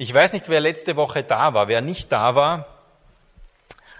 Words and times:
Ich 0.00 0.14
weiß 0.14 0.32
nicht, 0.34 0.48
wer 0.48 0.60
letzte 0.60 0.94
Woche 0.94 1.24
da 1.24 1.54
war. 1.54 1.66
Wer 1.66 1.80
nicht 1.80 2.12
da 2.12 2.36
war, 2.36 2.66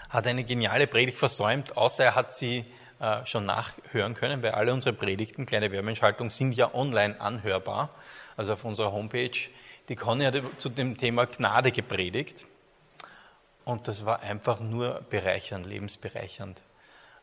hat 0.07 0.27
eine 0.27 0.45
geniale 0.45 0.87
Predigt 0.87 1.17
versäumt, 1.17 1.75
außer 1.75 2.05
er 2.05 2.15
hat 2.15 2.33
sie 2.33 2.63
äh, 3.01 3.25
schon 3.25 3.45
nachhören 3.45 4.15
können, 4.15 4.41
weil 4.41 4.51
alle 4.51 4.73
unsere 4.73 4.95
Predigten, 4.95 5.45
kleine 5.45 5.73
Werbeentschaltung, 5.73 6.29
sind 6.29 6.53
ja 6.53 6.73
online 6.73 7.19
anhörbar, 7.19 7.89
also 8.37 8.53
auf 8.53 8.63
unserer 8.63 8.93
Homepage. 8.93 9.49
Die 9.89 9.97
Conny 9.97 10.23
hat 10.23 10.41
zu 10.55 10.69
dem 10.69 10.97
Thema 10.97 11.25
Gnade 11.25 11.73
gepredigt 11.73 12.45
und 13.65 13.89
das 13.89 14.05
war 14.05 14.21
einfach 14.21 14.61
nur 14.61 15.01
bereichernd, 15.09 15.65
lebensbereichernd. 15.65 16.61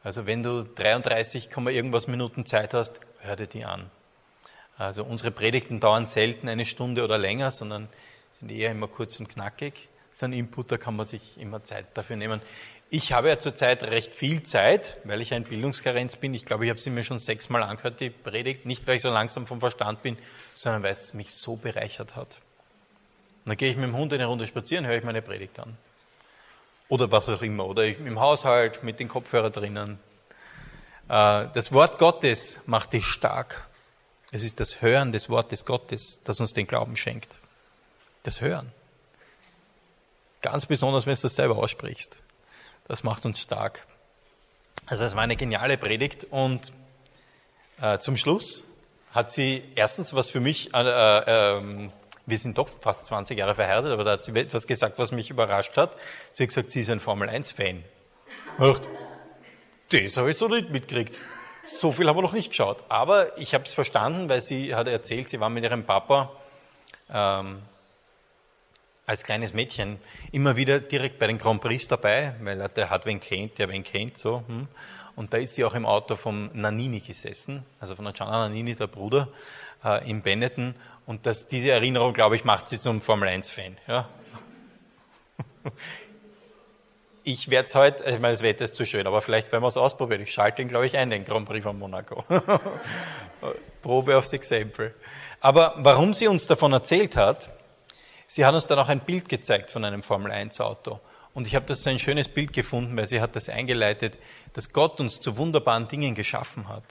Also 0.04 0.26
wenn 0.26 0.42
du 0.42 0.64
33, 0.64 1.48
irgendwas 1.50 2.08
Minuten 2.08 2.44
Zeit 2.44 2.74
hast, 2.74 3.00
hör 3.20 3.36
dir 3.36 3.46
die 3.46 3.64
an. 3.64 3.90
Also 4.76 5.02
unsere 5.02 5.30
Predigten 5.30 5.80
dauern 5.80 6.04
selten 6.04 6.46
eine 6.50 6.66
Stunde 6.66 7.04
oder 7.04 7.16
länger, 7.16 7.50
sondern 7.50 7.88
sind 8.40 8.50
eher 8.50 8.70
immer 8.70 8.88
kurz 8.88 9.18
und 9.18 9.28
knackig. 9.28 9.88
Das 10.10 10.18
ist 10.18 10.24
ein 10.24 10.32
Input, 10.32 10.72
da 10.72 10.78
kann 10.78 10.96
man 10.96 11.04
sich 11.04 11.38
immer 11.40 11.62
Zeit 11.64 11.86
dafür 11.94 12.16
nehmen. 12.16 12.40
Ich 12.88 13.12
habe 13.12 13.28
ja 13.28 13.38
zurzeit 13.38 13.82
recht 13.82 14.12
viel 14.12 14.44
Zeit, 14.44 14.98
weil 15.04 15.20
ich 15.20 15.34
ein 15.34 15.44
Bildungskarenz 15.44 16.16
bin. 16.16 16.34
Ich 16.34 16.46
glaube, 16.46 16.64
ich 16.64 16.70
habe 16.70 16.80
sie 16.80 16.90
mir 16.90 17.02
schon 17.02 17.18
sechsmal 17.18 17.62
angehört, 17.62 18.00
die 18.00 18.10
Predigt. 18.10 18.64
Nicht, 18.64 18.86
weil 18.86 18.96
ich 18.96 19.02
so 19.02 19.10
langsam 19.10 19.46
vom 19.46 19.58
Verstand 19.58 20.02
bin, 20.02 20.16
sondern 20.54 20.84
weil 20.84 20.92
es 20.92 21.12
mich 21.12 21.34
so 21.34 21.56
bereichert 21.56 22.14
hat. 22.14 22.40
Und 23.44 23.50
dann 23.50 23.56
gehe 23.56 23.70
ich 23.70 23.76
mit 23.76 23.86
dem 23.86 23.96
Hund 23.96 24.12
eine 24.12 24.26
Runde 24.26 24.46
spazieren, 24.46 24.86
höre 24.86 24.98
ich 24.98 25.04
meine 25.04 25.20
Predigt 25.20 25.58
an. 25.58 25.76
Oder 26.88 27.10
was 27.10 27.28
auch 27.28 27.42
immer. 27.42 27.66
Oder 27.66 27.86
im 27.86 28.20
Haushalt 28.20 28.84
mit 28.84 29.00
den 29.00 29.08
Kopfhörern 29.08 29.52
drinnen. 29.52 29.98
Äh, 31.08 31.46
das 31.52 31.72
Wort 31.72 31.98
Gottes 31.98 32.62
macht 32.66 32.92
dich 32.92 33.06
stark. 33.06 33.66
Es 34.30 34.44
ist 34.44 34.60
das 34.60 34.80
Hören 34.80 35.12
des 35.12 35.28
Wortes 35.28 35.64
Gottes, 35.64 36.22
das 36.24 36.38
uns 36.38 36.52
den 36.52 36.68
Glauben 36.68 36.96
schenkt. 36.96 37.38
Das 38.26 38.40
Hören. 38.40 38.72
Ganz 40.42 40.66
besonders, 40.66 41.06
wenn 41.06 41.14
du 41.14 41.20
das 41.20 41.36
selber 41.36 41.58
aussprichst. 41.58 42.16
Das 42.88 43.04
macht 43.04 43.24
uns 43.24 43.38
stark. 43.38 43.86
Also 44.84 45.04
es 45.04 45.14
war 45.14 45.22
eine 45.22 45.36
geniale 45.36 45.78
Predigt 45.78 46.24
und 46.24 46.72
äh, 47.80 48.00
zum 48.00 48.16
Schluss 48.16 48.64
hat 49.12 49.30
sie 49.30 49.62
erstens 49.76 50.12
was 50.12 50.28
für 50.28 50.40
mich, 50.40 50.74
äh, 50.74 50.80
äh, 50.80 51.88
wir 52.26 52.38
sind 52.38 52.58
doch 52.58 52.68
fast 52.68 53.06
20 53.06 53.38
Jahre 53.38 53.54
verheiratet, 53.54 53.92
aber 53.92 54.02
da 54.02 54.12
hat 54.14 54.24
sie 54.24 54.36
etwas 54.36 54.66
gesagt, 54.66 54.98
was 54.98 55.12
mich 55.12 55.30
überrascht 55.30 55.76
hat. 55.76 55.96
Sie 56.32 56.42
hat 56.42 56.48
gesagt, 56.48 56.72
sie 56.72 56.80
ist 56.80 56.90
ein 56.90 56.98
Formel-1-Fan. 56.98 57.84
Das 59.92 60.16
habe 60.16 60.32
ich 60.32 60.36
so 60.36 60.48
nicht 60.48 60.70
mitgekriegt. 60.70 61.16
So 61.64 61.92
viel 61.92 62.08
haben 62.08 62.16
wir 62.16 62.22
noch 62.22 62.32
nicht 62.32 62.48
geschaut. 62.48 62.82
Aber 62.88 63.38
ich 63.38 63.54
habe 63.54 63.62
es 63.62 63.74
verstanden, 63.74 64.28
weil 64.28 64.42
sie 64.42 64.74
hat 64.74 64.88
erzählt, 64.88 65.28
sie 65.28 65.38
war 65.38 65.48
mit 65.48 65.62
ihrem 65.62 65.84
Papa 65.84 66.32
ähm, 67.08 67.62
als 69.06 69.22
kleines 69.22 69.54
Mädchen 69.54 69.98
immer 70.32 70.56
wieder 70.56 70.80
direkt 70.80 71.18
bei 71.18 71.28
den 71.28 71.38
Grand 71.38 71.60
Prix 71.60 71.86
dabei, 71.86 72.34
weil 72.42 72.60
er 72.60 72.68
der 72.68 72.90
hat 72.90 73.06
wen 73.06 73.20
kennt, 73.20 73.58
der 73.58 73.68
wen 73.68 73.84
kennt, 73.84 74.18
so. 74.18 74.42
Hm. 74.48 74.66
Und 75.14 75.32
da 75.32 75.38
ist 75.38 75.54
sie 75.54 75.64
auch 75.64 75.74
im 75.74 75.86
Auto 75.86 76.16
vom 76.16 76.50
Nanini 76.52 77.00
gesessen, 77.00 77.64
also 77.80 77.96
von 77.96 78.04
der 78.04 78.12
Gianna 78.12 78.48
Nanini, 78.48 78.74
der 78.74 78.88
Bruder, 78.88 79.28
äh, 79.82 80.08
in 80.10 80.20
Benetton. 80.20 80.74
Und 81.06 81.24
das, 81.24 81.48
diese 81.48 81.70
Erinnerung, 81.70 82.12
glaube 82.12 82.36
ich, 82.36 82.44
macht 82.44 82.68
sie 82.68 82.78
zum 82.78 83.00
Formel-1-Fan. 83.00 83.76
Ja. 83.88 84.08
Ich 87.28 87.50
werde 87.50 87.66
es 87.66 87.74
heute, 87.74 88.04
ich 88.04 88.20
meine, 88.20 88.34
das 88.34 88.44
Wetter 88.44 88.64
ist 88.64 88.76
zu 88.76 88.86
schön, 88.86 89.04
aber 89.04 89.20
vielleicht 89.20 89.50
werden 89.50 89.64
wir 89.64 89.66
es 89.66 89.76
ausprobieren. 89.76 90.20
Ich 90.20 90.32
schalte 90.32 90.62
ihn, 90.62 90.68
glaube 90.68 90.86
ich, 90.86 90.96
ein, 90.96 91.10
den 91.10 91.24
Grand 91.24 91.48
Prix 91.48 91.64
von 91.64 91.76
Monaco. 91.76 92.24
Probe 93.82 94.16
aufs 94.16 94.32
Exempel. 94.32 94.94
Aber 95.40 95.74
warum 95.78 96.14
sie 96.14 96.28
uns 96.28 96.46
davon 96.46 96.72
erzählt 96.72 97.16
hat, 97.16 97.48
Sie 98.26 98.44
hat 98.44 98.54
uns 98.54 98.66
dann 98.66 98.78
auch 98.78 98.88
ein 98.88 99.00
Bild 99.00 99.28
gezeigt 99.28 99.70
von 99.70 99.84
einem 99.84 100.02
Formel-1-Auto. 100.02 101.00
Und 101.34 101.46
ich 101.46 101.54
habe 101.54 101.66
das 101.66 101.82
so 101.82 101.90
ein 101.90 101.98
schönes 101.98 102.28
Bild 102.28 102.52
gefunden, 102.52 102.96
weil 102.96 103.06
sie 103.06 103.20
hat 103.20 103.36
das 103.36 103.48
eingeleitet, 103.48 104.18
dass 104.54 104.72
Gott 104.72 105.00
uns 105.00 105.20
zu 105.20 105.36
wunderbaren 105.36 105.86
Dingen 105.86 106.14
geschaffen 106.14 106.68
hat. 106.68 106.84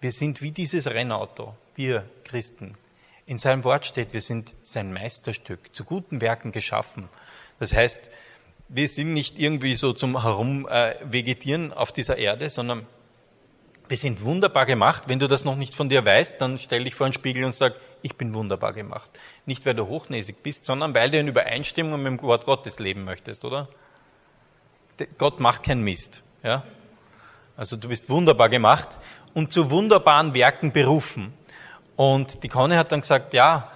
Wir 0.00 0.12
sind 0.12 0.42
wie 0.42 0.50
dieses 0.50 0.88
Rennauto, 0.88 1.54
wir 1.74 2.04
Christen. 2.24 2.76
In 3.26 3.38
seinem 3.38 3.64
Wort 3.64 3.86
steht, 3.86 4.12
wir 4.12 4.20
sind 4.20 4.52
sein 4.62 4.92
Meisterstück, 4.92 5.74
zu 5.74 5.84
guten 5.84 6.20
Werken 6.20 6.50
geschaffen. 6.50 7.08
Das 7.60 7.72
heißt, 7.72 8.08
wir 8.68 8.88
sind 8.88 9.12
nicht 9.12 9.38
irgendwie 9.38 9.74
so 9.74 9.92
zum 9.92 10.22
Herumvegetieren 10.22 11.72
auf 11.72 11.92
dieser 11.92 12.18
Erde, 12.18 12.50
sondern 12.50 12.86
wir 13.88 13.96
sind 13.96 14.22
wunderbar 14.22 14.66
gemacht. 14.66 15.04
Wenn 15.06 15.18
du 15.18 15.26
das 15.26 15.44
noch 15.44 15.56
nicht 15.56 15.74
von 15.74 15.88
dir 15.88 16.04
weißt, 16.04 16.40
dann 16.40 16.58
stell 16.58 16.84
dich 16.84 16.94
vor 16.94 17.06
einen 17.06 17.14
Spiegel 17.14 17.44
und 17.44 17.54
sag, 17.54 17.74
ich 18.02 18.16
bin 18.16 18.34
wunderbar 18.34 18.72
gemacht. 18.72 19.10
Nicht, 19.46 19.66
weil 19.66 19.74
du 19.74 19.86
hochnäsig 19.86 20.42
bist, 20.42 20.64
sondern 20.64 20.94
weil 20.94 21.10
du 21.10 21.18
in 21.18 21.28
Übereinstimmung 21.28 22.02
mit 22.02 22.20
dem 22.20 22.22
Wort 22.22 22.44
Gottes 22.46 22.78
leben 22.78 23.04
möchtest, 23.04 23.44
oder? 23.44 23.68
Gott 25.16 25.40
macht 25.40 25.62
keinen 25.62 25.82
Mist, 25.82 26.22
ja? 26.42 26.64
Also 27.56 27.76
du 27.76 27.88
bist 27.88 28.08
wunderbar 28.08 28.48
gemacht 28.48 28.98
und 29.34 29.52
zu 29.52 29.70
wunderbaren 29.70 30.32
Werken 30.34 30.72
berufen. 30.72 31.32
Und 31.96 32.44
die 32.44 32.48
Conny 32.48 32.76
hat 32.76 32.92
dann 32.92 33.00
gesagt, 33.00 33.34
ja, 33.34 33.72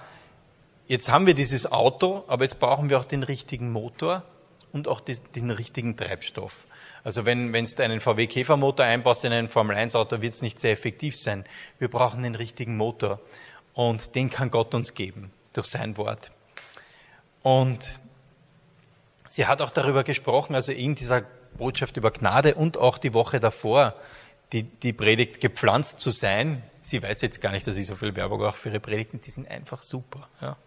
jetzt 0.87 1.11
haben 1.11 1.25
wir 1.25 1.33
dieses 1.33 1.71
Auto, 1.71 2.23
aber 2.27 2.43
jetzt 2.43 2.59
brauchen 2.59 2.89
wir 2.89 2.97
auch 2.97 3.05
den 3.05 3.23
richtigen 3.23 3.71
Motor 3.71 4.23
und 4.71 4.87
auch 4.87 5.01
den 5.01 5.51
richtigen 5.51 5.97
Treibstoff. 5.97 6.65
Also 7.03 7.25
wenn, 7.25 7.51
wenn 7.51 7.65
du 7.65 7.83
einen 7.83 7.99
VW 7.99 8.27
Käfermotor 8.27 8.85
einbaust 8.85 9.25
in 9.25 9.33
ein 9.33 9.49
Formel 9.49 9.75
1 9.75 9.95
Auto, 9.95 10.21
wird 10.21 10.33
es 10.33 10.41
nicht 10.41 10.61
sehr 10.61 10.71
effektiv 10.71 11.17
sein. 11.17 11.43
Wir 11.77 11.89
brauchen 11.89 12.23
den 12.23 12.35
richtigen 12.35 12.77
Motor. 12.77 13.19
Und 13.73 14.15
den 14.15 14.29
kann 14.29 14.51
Gott 14.51 14.73
uns 14.75 14.93
geben 14.93 15.31
durch 15.53 15.67
sein 15.67 15.97
Wort. 15.97 16.31
Und 17.41 17.99
sie 19.27 19.47
hat 19.47 19.61
auch 19.61 19.71
darüber 19.71 20.03
gesprochen, 20.03 20.55
also 20.55 20.71
in 20.71 20.95
dieser 20.95 21.23
Botschaft 21.57 21.97
über 21.97 22.11
Gnade 22.11 22.55
und 22.55 22.77
auch 22.77 22.97
die 22.97 23.13
Woche 23.13 23.39
davor, 23.39 23.95
die, 24.51 24.63
die 24.63 24.93
Predigt 24.93 25.41
gepflanzt 25.41 25.99
zu 25.99 26.11
sein. 26.11 26.63
Sie 26.81 27.01
weiß 27.01 27.21
jetzt 27.21 27.41
gar 27.41 27.51
nicht, 27.51 27.65
dass 27.65 27.77
ich 27.77 27.87
so 27.87 27.95
viel 27.95 28.15
Werbung 28.15 28.43
auch 28.43 28.55
für 28.55 28.69
ihre 28.69 28.79
Predigten, 28.79 29.21
die 29.21 29.31
sind 29.31 29.49
einfach 29.49 29.81
super. 29.81 30.27
Ja. 30.41 30.57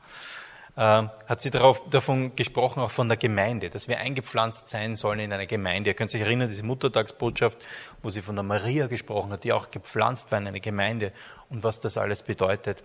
Ähm, 0.78 1.11
hat 1.27 1.41
sie 1.41 1.50
darauf, 1.50 1.89
davon 1.89 2.37
gesprochen, 2.37 2.81
auch 2.81 2.91
von 2.91 3.09
der 3.09 3.16
Gemeinde, 3.16 3.71
dass 3.71 3.89
wir 3.89 3.99
eingepflanzt 3.99 4.69
sein 4.69 4.95
sollen 4.95 5.21
in 5.21 5.33
eine 5.33 5.47
Gemeinde. 5.47 5.91
Ihr 5.91 5.95
könnt 5.95 6.11
sich 6.11 6.21
erinnern, 6.21 6.49
diese 6.49 6.65
Muttertagsbotschaft, 6.65 7.56
wo 8.03 8.11
sie 8.11 8.21
von 8.21 8.37
der 8.37 8.43
Maria 8.43 8.87
gesprochen 8.87 9.33
hat, 9.33 9.45
die 9.45 9.55
auch 9.55 9.71
gepflanzt 9.71 10.31
war 10.33 10.39
in 10.39 10.49
eine 10.49 10.61
Gemeinde 10.61 11.12
und 11.49 11.65
was 11.65 11.81
das 11.81 11.97
alles 11.97 12.22
bedeutet. 12.22 12.83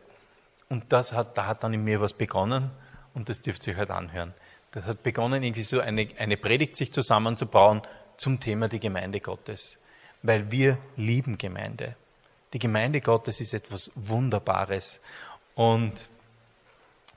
Und 0.71 0.93
das 0.93 1.11
hat, 1.11 1.37
da 1.37 1.47
hat 1.47 1.65
dann 1.65 1.73
in 1.73 1.83
mir 1.83 1.99
was 1.99 2.13
begonnen 2.13 2.71
und 3.13 3.27
das 3.27 3.41
dürft 3.41 3.67
ihr 3.67 3.73
euch 3.73 3.79
halt 3.79 3.91
anhören. 3.91 4.33
Das 4.71 4.85
hat 4.85 5.03
begonnen, 5.03 5.43
irgendwie 5.43 5.63
so 5.63 5.81
eine, 5.81 6.07
eine 6.17 6.37
Predigt 6.37 6.77
sich 6.77 6.93
zusammenzubauen 6.93 7.81
zum 8.15 8.39
Thema 8.39 8.69
die 8.69 8.79
Gemeinde 8.79 9.19
Gottes. 9.19 9.81
Weil 10.21 10.49
wir 10.49 10.77
lieben 10.95 11.37
Gemeinde. 11.37 11.97
Die 12.53 12.59
Gemeinde 12.59 13.01
Gottes 13.01 13.41
ist 13.41 13.53
etwas 13.53 13.91
Wunderbares. 13.95 15.03
Und 15.55 16.05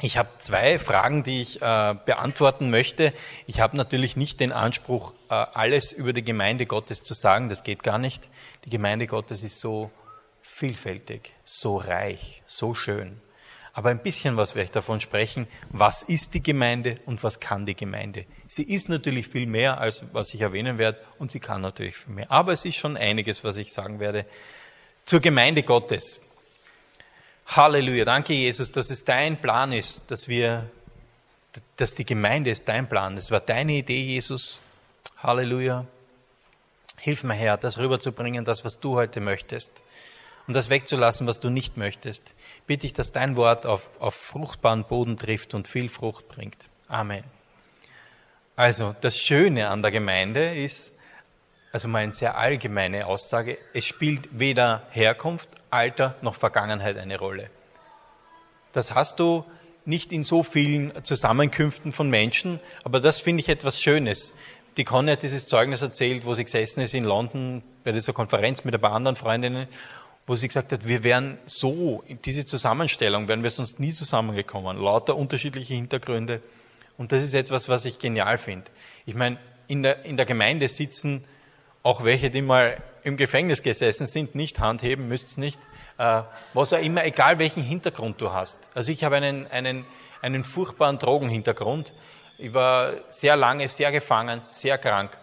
ich 0.01 0.19
habe 0.19 0.31
zwei 0.39 0.81
Fragen, 0.81 1.23
die 1.23 1.41
ich 1.41 1.63
äh, 1.63 1.95
beantworten 2.07 2.71
möchte. 2.71 3.13
Ich 3.47 3.61
habe 3.61 3.77
natürlich 3.77 4.17
nicht 4.17 4.41
den 4.41 4.51
Anspruch, 4.51 5.13
äh, 5.31 5.35
alles 5.35 5.93
über 5.93 6.13
die 6.13 6.25
Gemeinde 6.25 6.67
Gottes 6.67 7.05
zu 7.05 7.15
sagen. 7.15 7.49
Das 7.51 7.63
geht 7.63 7.85
gar 7.85 7.99
nicht. 7.99 8.27
Die 8.65 8.71
Gemeinde 8.71 9.07
Gottes 9.07 9.45
ist 9.45 9.61
so 9.61 9.93
vielfältig, 10.43 11.33
so 11.45 11.77
reich, 11.77 12.43
so 12.47 12.75
schön. 12.75 13.21
Aber 13.77 13.91
ein 13.91 13.99
bisschen 13.99 14.37
was 14.37 14.55
werde 14.55 14.67
ich 14.67 14.71
davon 14.71 15.01
sprechen. 15.01 15.49
Was 15.71 16.05
ist 16.05 16.35
die 16.35 16.43
Gemeinde 16.43 17.01
und 17.07 17.25
was 17.25 17.41
kann 17.41 17.67
die 17.67 17.75
Gemeinde? 17.75 18.25
Sie 18.47 18.63
ist 18.63 18.89
natürlich 18.89 19.27
viel 19.27 19.47
mehr, 19.47 19.79
als 19.79 20.15
was 20.15 20.33
ich 20.33 20.41
erwähnen 20.41 20.79
werde, 20.79 21.01
und 21.19 21.33
sie 21.33 21.41
kann 21.41 21.61
natürlich 21.61 21.97
viel 21.97 22.15
mehr. 22.15 22.31
Aber 22.31 22.53
es 22.53 22.65
ist 22.65 22.77
schon 22.77 22.97
einiges, 22.97 23.43
was 23.43 23.57
ich 23.57 23.73
sagen 23.73 23.99
werde. 23.99 24.27
Zur 25.05 25.19
Gemeinde 25.19 25.65
Gottes. 25.65 26.31
Halleluja. 27.49 28.05
Danke, 28.05 28.33
Jesus, 28.33 28.71
dass 28.71 28.91
es 28.91 29.05
dein 29.05 29.41
Plan 29.41 29.73
ist, 29.73 30.09
dass 30.09 30.29
wir, 30.29 30.71
dass 31.77 31.97
die 31.97 32.07
Gemeinde 32.07 32.51
ist 32.51 32.69
dein 32.69 32.89
Plan. 32.89 33.17
Das 33.17 33.33
war 33.33 33.41
deine 33.41 33.73
Idee, 33.73 34.05
Jesus. 34.05 34.61
Halleluja. 35.19 35.85
Hilf 36.99 37.25
mir, 37.25 37.35
Herr, 37.35 37.57
das 37.57 37.77
rüberzubringen, 37.79 38.45
das, 38.45 38.65
was 38.65 38.79
du 38.79 38.95
heute 38.95 39.21
möchtest 39.21 39.83
und 40.47 40.55
das 40.55 40.71
wegzulassen, 40.71 41.27
was 41.27 41.41
du 41.41 41.51
nicht 41.51 41.77
möchtest. 41.77 42.35
Bitte 42.67 42.87
ich, 42.87 42.93
dass 42.93 43.13
dein 43.13 43.37
Wort 43.37 43.67
auf, 43.67 43.89
auf 44.01 44.15
fruchtbaren 44.15 44.85
Boden 44.85 45.17
trifft 45.17 45.55
und 45.55 45.69
viel 45.69 45.89
Frucht 45.89 46.29
bringt. 46.29 46.69
Amen. 46.89 47.25
Also, 48.57 48.95
das 49.01 49.19
Schöne 49.19 49.69
an 49.69 49.83
der 49.83 49.91
Gemeinde 49.91 50.55
ist, 50.55 50.99
also 51.73 51.89
mal 51.89 52.05
eine 52.05 52.13
sehr 52.13 52.39
allgemeine 52.39 53.07
Aussage, 53.07 53.59
es 53.73 53.85
spielt 53.85 54.39
weder 54.39 54.87
Herkunft, 54.91 55.49
Alter 55.71 56.15
noch 56.23 56.37
Vergangenheit 56.37 56.97
eine 56.99 57.19
Rolle. 57.19 57.51
Das 58.73 58.95
hast 58.95 59.19
du 59.19 59.45
nicht 59.85 60.13
in 60.13 60.25
so 60.25 60.43
vielen 60.43 60.93
Zusammenkünften 61.05 61.91
von 61.91 62.09
Menschen, 62.09 62.61
aber 62.85 63.01
das 63.01 63.19
finde 63.19 63.41
ich 63.41 63.49
etwas 63.49 63.81
Schönes. 63.81 64.39
Die 64.77 64.85
Conny 64.85 65.13
hat 65.13 65.23
dieses 65.23 65.47
Zeugnis 65.47 65.83
erzählt, 65.83 66.25
wo 66.25 66.35
sie 66.35 66.45
gesessen 66.45 66.81
ist 66.81 66.95
in 66.95 67.05
London 67.05 67.63
bei 67.83 67.93
dieser 67.93 68.13
Konferenz 68.13 68.65
mit 68.65 68.75
ein 68.75 68.81
paar 68.81 68.93
anderen 68.93 69.17
Freundinnen 69.17 69.69
wo 70.27 70.35
sie 70.37 70.49
gesagt 70.49 70.73
hat, 70.73 70.89
wir 70.89 71.05
wären 71.05 71.39
so, 71.45 72.03
diese 72.25 72.47
Zusammenstellung 72.47 73.29
wären 73.29 73.43
wir 73.43 73.51
sonst 73.51 73.79
nie 73.79 73.93
zusammengekommen. 73.93 74.79
Lauter 74.79 75.17
unterschiedliche 75.17 75.75
Hintergründe. 75.75 76.41
Und 76.97 77.13
das 77.13 77.25
ist 77.25 77.35
etwas, 77.35 77.69
was 77.69 77.85
ich 77.85 77.99
genial 77.99 78.39
finde. 78.39 78.71
Ich 79.05 79.15
meine, 79.15 79.39
in 79.67 79.83
der, 79.83 80.05
in 80.05 80.17
der 80.17 80.27
Gemeinde 80.27 80.69
sitzen 80.69 81.25
auch 81.83 82.05
welche, 82.05 82.31
die 82.31 82.41
mal 82.41 82.83
im 83.03 83.17
Gefängnis 83.17 83.63
gesessen 83.63 84.07
sind, 84.07 84.35
nicht 84.35 84.59
handheben, 84.59 85.09
müsst 85.09 85.37
nicht. 85.37 85.61
Äh, 85.99 86.23
was 86.55 86.73
auch 86.73 86.81
immer, 86.81 87.05
egal 87.05 87.39
welchen 87.39 87.63
Hintergrund 87.63 88.21
du 88.21 88.33
hast. 88.33 88.75
Also 88.75 88.91
ich 88.91 89.05
habe 89.05 89.17
einen, 89.17 89.47
einen, 89.49 89.85
einen 90.23 90.45
furchtbaren 90.45 90.99
Drogenhintergrund. 90.99 91.93
Ich 92.39 92.55
war 92.55 92.95
sehr 93.09 93.37
lange 93.37 93.69
sehr 93.69 93.93
gefangen, 93.93 94.41
sehr 94.43 94.79
krank. 94.79 95.17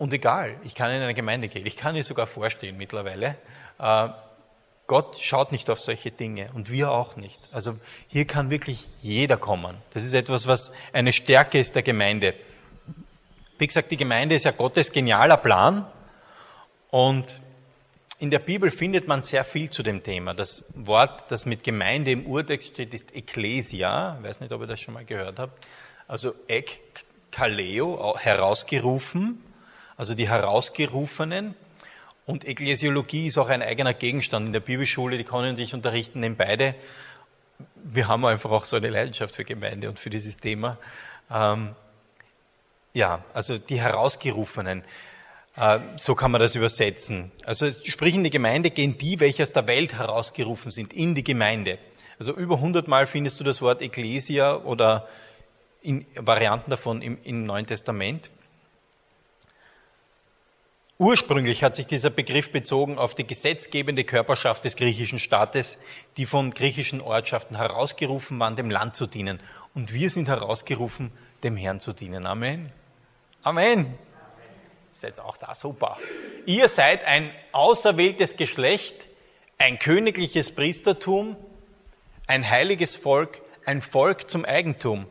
Und 0.00 0.14
egal, 0.14 0.56
ich 0.64 0.74
kann 0.74 0.90
in 0.90 1.02
eine 1.02 1.12
Gemeinde 1.12 1.48
gehen, 1.48 1.66
ich 1.66 1.76
kann 1.76 1.94
ihr 1.94 2.04
sogar 2.04 2.26
vorstehen 2.26 2.78
mittlerweile. 2.78 3.36
Äh, 3.78 4.08
Gott 4.86 5.18
schaut 5.20 5.52
nicht 5.52 5.68
auf 5.68 5.78
solche 5.78 6.10
Dinge 6.10 6.48
und 6.54 6.70
wir 6.70 6.90
auch 6.90 7.16
nicht. 7.16 7.38
Also 7.52 7.76
hier 8.08 8.24
kann 8.24 8.48
wirklich 8.48 8.88
jeder 9.02 9.36
kommen. 9.36 9.76
Das 9.92 10.02
ist 10.02 10.14
etwas, 10.14 10.46
was 10.46 10.72
eine 10.94 11.12
Stärke 11.12 11.58
ist 11.60 11.74
der 11.74 11.82
Gemeinde. 11.82 12.32
Wie 13.58 13.66
gesagt, 13.66 13.90
die 13.90 13.98
Gemeinde 13.98 14.36
ist 14.36 14.44
ja 14.44 14.52
Gottes 14.52 14.90
genialer 14.90 15.36
Plan 15.36 15.84
und 16.88 17.38
in 18.20 18.30
der 18.30 18.38
Bibel 18.38 18.70
findet 18.70 19.06
man 19.06 19.20
sehr 19.20 19.44
viel 19.44 19.68
zu 19.68 19.82
dem 19.82 20.02
Thema. 20.02 20.32
Das 20.32 20.72
Wort, 20.76 21.30
das 21.30 21.44
mit 21.44 21.62
Gemeinde 21.62 22.10
im 22.12 22.24
Urtext 22.24 22.68
steht, 22.68 22.94
ist 22.94 23.14
Ecclesia. 23.14 24.16
Ich 24.18 24.24
weiß 24.26 24.40
nicht, 24.40 24.52
ob 24.52 24.62
ihr 24.62 24.66
das 24.66 24.80
schon 24.80 24.94
mal 24.94 25.04
gehört 25.04 25.38
habt. 25.38 25.62
Also 26.08 26.32
Ek, 26.48 26.80
Kaleo, 27.30 28.16
herausgerufen 28.18 29.44
also 30.00 30.14
die 30.14 30.30
Herausgerufenen. 30.30 31.54
Und 32.24 32.46
Ekklesiologie 32.46 33.26
ist 33.26 33.36
auch 33.36 33.50
ein 33.50 33.60
eigener 33.60 33.92
Gegenstand 33.92 34.46
in 34.46 34.54
der 34.54 34.60
Bibelschule, 34.60 35.18
die 35.18 35.24
Conny 35.24 35.50
und 35.50 35.58
ich 35.58 35.74
unterrichten 35.74 36.22
den 36.22 36.36
beide. 36.36 36.74
Wir 37.74 38.08
haben 38.08 38.24
einfach 38.24 38.50
auch 38.50 38.64
so 38.64 38.76
eine 38.76 38.88
Leidenschaft 38.88 39.36
für 39.36 39.44
Gemeinde 39.44 39.90
und 39.90 39.98
für 39.98 40.08
dieses 40.08 40.38
Thema. 40.38 40.78
Ähm, 41.30 41.74
ja, 42.94 43.22
also 43.34 43.58
die 43.58 43.78
Herausgerufenen. 43.78 44.84
Äh, 45.56 45.80
so 45.98 46.14
kann 46.14 46.30
man 46.30 46.40
das 46.40 46.54
übersetzen. 46.54 47.30
Also 47.44 47.70
sprich 47.70 48.14
in 48.14 48.24
die 48.24 48.30
Gemeinde 48.30 48.70
gehen 48.70 48.96
die, 48.96 49.20
welche 49.20 49.42
aus 49.42 49.52
der 49.52 49.66
Welt 49.66 49.92
herausgerufen 49.98 50.70
sind, 50.70 50.94
in 50.94 51.14
die 51.14 51.24
Gemeinde. 51.24 51.78
Also 52.18 52.34
über 52.34 52.54
100 52.54 52.88
Mal 52.88 53.06
findest 53.06 53.38
du 53.38 53.44
das 53.44 53.60
Wort 53.60 53.82
Ecclesia 53.82 54.56
oder 54.56 55.06
in 55.82 56.06
Varianten 56.14 56.70
davon 56.70 57.02
im, 57.02 57.18
im 57.22 57.44
Neuen 57.44 57.66
Testament. 57.66 58.30
Ursprünglich 61.00 61.64
hat 61.64 61.74
sich 61.74 61.86
dieser 61.86 62.10
Begriff 62.10 62.52
bezogen 62.52 62.98
auf 62.98 63.14
die 63.14 63.26
gesetzgebende 63.26 64.04
Körperschaft 64.04 64.66
des 64.66 64.76
griechischen 64.76 65.18
Staates, 65.18 65.78
die 66.18 66.26
von 66.26 66.52
griechischen 66.52 67.00
Ortschaften 67.00 67.56
herausgerufen 67.56 68.38
waren, 68.38 68.54
dem 68.54 68.70
Land 68.70 68.96
zu 68.96 69.06
dienen. 69.06 69.40
Und 69.74 69.94
wir 69.94 70.10
sind 70.10 70.28
herausgerufen, 70.28 71.10
dem 71.42 71.56
Herrn 71.56 71.80
zu 71.80 71.94
dienen. 71.94 72.26
Amen. 72.26 72.70
Amen. 73.42 73.94
Seid 74.92 75.18
auch 75.20 75.38
da 75.38 75.54
super. 75.54 75.96
Ihr 76.44 76.68
seid 76.68 77.04
ein 77.04 77.30
auserwähltes 77.52 78.36
Geschlecht, 78.36 79.06
ein 79.56 79.78
königliches 79.78 80.54
Priestertum, 80.54 81.34
ein 82.26 82.46
heiliges 82.46 82.94
Volk, 82.94 83.40
ein 83.64 83.80
Volk 83.80 84.28
zum 84.28 84.44
Eigentum. 84.44 85.06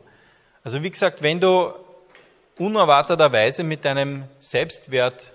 Also 0.62 0.84
wie 0.84 0.90
gesagt, 0.90 1.24
wenn 1.24 1.40
du 1.40 1.72
unerwarteterweise 2.58 3.64
mit 3.64 3.84
deinem 3.84 4.26
Selbstwert 4.38 5.32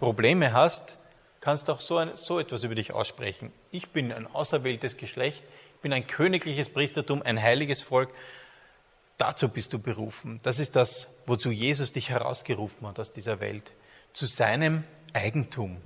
Probleme 0.00 0.54
hast, 0.54 0.96
kannst 1.42 1.68
du 1.68 1.72
auch 1.72 1.80
so, 1.80 1.98
ein, 1.98 2.16
so 2.16 2.40
etwas 2.40 2.64
über 2.64 2.74
dich 2.74 2.92
aussprechen. 2.92 3.52
Ich 3.70 3.90
bin 3.90 4.12
ein 4.12 4.26
auserwähltes 4.26 4.96
Geschlecht, 4.96 5.44
ich 5.74 5.82
bin 5.82 5.92
ein 5.92 6.06
königliches 6.06 6.70
Priestertum, 6.70 7.20
ein 7.20 7.40
heiliges 7.40 7.82
Volk. 7.82 8.08
Dazu 9.18 9.50
bist 9.50 9.74
du 9.74 9.78
berufen. 9.78 10.40
Das 10.42 10.58
ist 10.58 10.74
das, 10.74 11.18
wozu 11.26 11.50
Jesus 11.50 11.92
dich 11.92 12.08
herausgerufen 12.08 12.88
hat 12.88 12.98
aus 12.98 13.12
dieser 13.12 13.40
Welt. 13.40 13.72
Zu 14.14 14.24
seinem 14.24 14.84
Eigentum. 15.12 15.76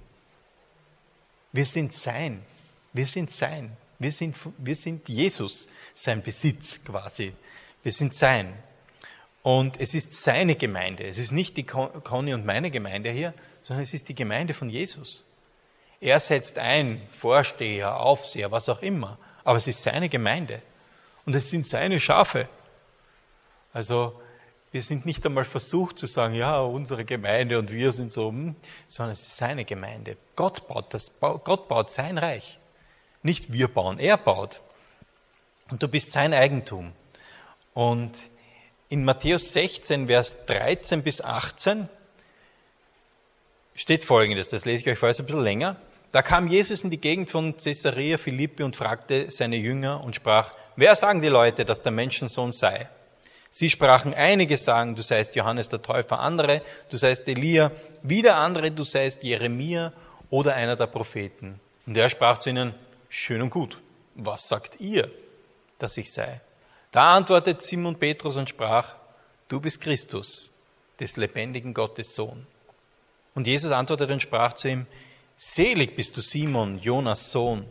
Wir 1.50 1.66
sind 1.66 1.92
sein. 1.92 2.44
Wir 2.92 3.08
sind 3.08 3.32
sein. 3.32 3.76
Wir 3.98 4.12
sind, 4.12 4.36
wir 4.58 4.76
sind 4.76 5.08
Jesus, 5.08 5.66
sein 5.92 6.22
Besitz 6.22 6.84
quasi. 6.84 7.32
Wir 7.82 7.90
sind 7.90 8.14
sein. 8.14 8.54
Und 9.44 9.78
es 9.78 9.92
ist 9.92 10.14
seine 10.14 10.56
Gemeinde. 10.56 11.04
Es 11.04 11.18
ist 11.18 11.30
nicht 11.30 11.58
die 11.58 11.64
Conny 11.64 12.32
und 12.32 12.46
meine 12.46 12.70
Gemeinde 12.70 13.10
hier, 13.10 13.34
sondern 13.60 13.82
es 13.82 13.92
ist 13.92 14.08
die 14.08 14.14
Gemeinde 14.14 14.54
von 14.54 14.70
Jesus. 14.70 15.26
Er 16.00 16.18
setzt 16.18 16.58
ein, 16.58 17.02
Vorsteher, 17.08 18.00
Aufseher, 18.00 18.50
was 18.52 18.70
auch 18.70 18.80
immer, 18.80 19.18
aber 19.44 19.58
es 19.58 19.68
ist 19.68 19.82
seine 19.82 20.08
Gemeinde 20.08 20.62
und 21.26 21.34
es 21.34 21.50
sind 21.50 21.66
seine 21.66 22.00
Schafe. 22.00 22.48
Also 23.74 24.18
wir 24.72 24.80
sind 24.80 25.04
nicht 25.04 25.26
einmal 25.26 25.44
versucht 25.44 25.98
zu 25.98 26.06
sagen, 26.06 26.32
ja, 26.32 26.60
unsere 26.60 27.04
Gemeinde 27.04 27.58
und 27.58 27.70
wir 27.70 27.92
sind 27.92 28.12
so, 28.12 28.30
hm, 28.30 28.56
sondern 28.88 29.12
es 29.12 29.20
ist 29.20 29.36
seine 29.36 29.66
Gemeinde. 29.66 30.16
Gott 30.36 30.66
baut, 30.68 30.94
das, 30.94 31.20
Gott 31.20 31.68
baut 31.68 31.90
sein 31.90 32.16
Reich. 32.16 32.58
Nicht 33.22 33.52
wir 33.52 33.68
bauen, 33.68 33.98
er 33.98 34.16
baut. 34.16 34.62
Und 35.68 35.82
du 35.82 35.88
bist 35.88 36.12
sein 36.12 36.32
Eigentum. 36.32 36.92
Und 37.74 38.12
in 38.94 39.04
Matthäus 39.04 39.52
16, 39.52 40.06
Vers 40.06 40.46
13 40.46 41.02
bis 41.02 41.20
18 41.20 41.88
steht 43.74 44.04
Folgendes, 44.04 44.50
das 44.50 44.66
lese 44.66 44.82
ich 44.82 44.88
euch 44.88 44.98
vor, 45.00 45.08
ist 45.08 45.18
ein 45.18 45.26
bisschen 45.26 45.42
länger. 45.42 45.74
Da 46.12 46.22
kam 46.22 46.46
Jesus 46.46 46.84
in 46.84 46.90
die 46.90 47.00
Gegend 47.00 47.28
von 47.28 47.56
Caesarea 47.56 48.18
Philippi 48.18 48.62
und 48.62 48.76
fragte 48.76 49.32
seine 49.32 49.56
Jünger 49.56 50.04
und 50.04 50.14
sprach, 50.14 50.52
wer 50.76 50.94
sagen 50.94 51.22
die 51.22 51.28
Leute, 51.28 51.64
dass 51.64 51.82
der 51.82 51.90
Menschensohn 51.90 52.52
sei? 52.52 52.88
Sie 53.50 53.68
sprachen, 53.68 54.14
einige 54.14 54.56
sagen, 54.56 54.94
du 54.94 55.02
seist 55.02 55.34
Johannes 55.34 55.68
der 55.68 55.82
Täufer, 55.82 56.20
andere, 56.20 56.60
du 56.88 56.96
seist 56.96 57.26
Elia, 57.26 57.72
wieder 58.04 58.36
andere, 58.36 58.70
du 58.70 58.84
seist 58.84 59.24
Jeremia 59.24 59.92
oder 60.30 60.54
einer 60.54 60.76
der 60.76 60.86
Propheten. 60.86 61.58
Und 61.84 61.96
er 61.96 62.10
sprach 62.10 62.38
zu 62.38 62.50
ihnen, 62.50 62.76
schön 63.08 63.42
und 63.42 63.50
gut, 63.50 63.76
was 64.14 64.48
sagt 64.48 64.78
ihr, 64.78 65.10
dass 65.80 65.96
ich 65.96 66.12
sei? 66.12 66.40
Da 66.94 67.16
antwortet 67.16 67.60
Simon 67.60 67.96
Petrus 67.96 68.36
und 68.36 68.48
sprach, 68.48 68.94
du 69.48 69.58
bist 69.58 69.80
Christus, 69.80 70.54
des 71.00 71.16
lebendigen 71.16 71.74
Gottes 71.74 72.14
Sohn. 72.14 72.46
Und 73.34 73.48
Jesus 73.48 73.72
antwortete 73.72 74.12
und 74.12 74.22
sprach 74.22 74.52
zu 74.52 74.68
ihm, 74.68 74.86
Selig 75.36 75.96
bist 75.96 76.16
du 76.16 76.20
Simon, 76.20 76.78
Jonas 76.78 77.32
Sohn, 77.32 77.66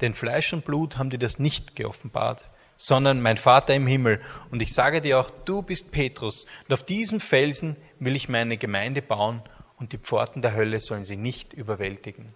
denn 0.00 0.14
Fleisch 0.14 0.54
und 0.54 0.64
Blut 0.64 0.96
haben 0.96 1.10
dir 1.10 1.18
das 1.18 1.38
nicht 1.38 1.76
geoffenbart, 1.76 2.46
sondern 2.78 3.20
mein 3.20 3.36
Vater 3.36 3.74
im 3.74 3.86
Himmel. 3.86 4.22
Und 4.50 4.62
ich 4.62 4.72
sage 4.72 5.02
dir 5.02 5.20
auch, 5.20 5.28
du 5.44 5.60
bist 5.60 5.92
Petrus, 5.92 6.46
und 6.66 6.72
auf 6.72 6.84
diesem 6.84 7.20
Felsen 7.20 7.76
will 8.00 8.16
ich 8.16 8.30
meine 8.30 8.56
Gemeinde 8.56 9.02
bauen, 9.02 9.42
und 9.78 9.92
die 9.92 9.98
Pforten 9.98 10.40
der 10.40 10.54
Hölle 10.54 10.80
sollen 10.80 11.04
sie 11.04 11.16
nicht 11.16 11.52
überwältigen. 11.52 12.34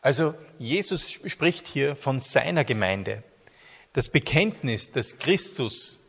Also 0.00 0.36
Jesus 0.60 1.10
spricht 1.10 1.66
hier 1.66 1.96
von 1.96 2.20
seiner 2.20 2.62
Gemeinde. 2.62 3.24
Das 3.94 4.08
Bekenntnis, 4.08 4.90
dass 4.92 5.18
Christus 5.18 6.00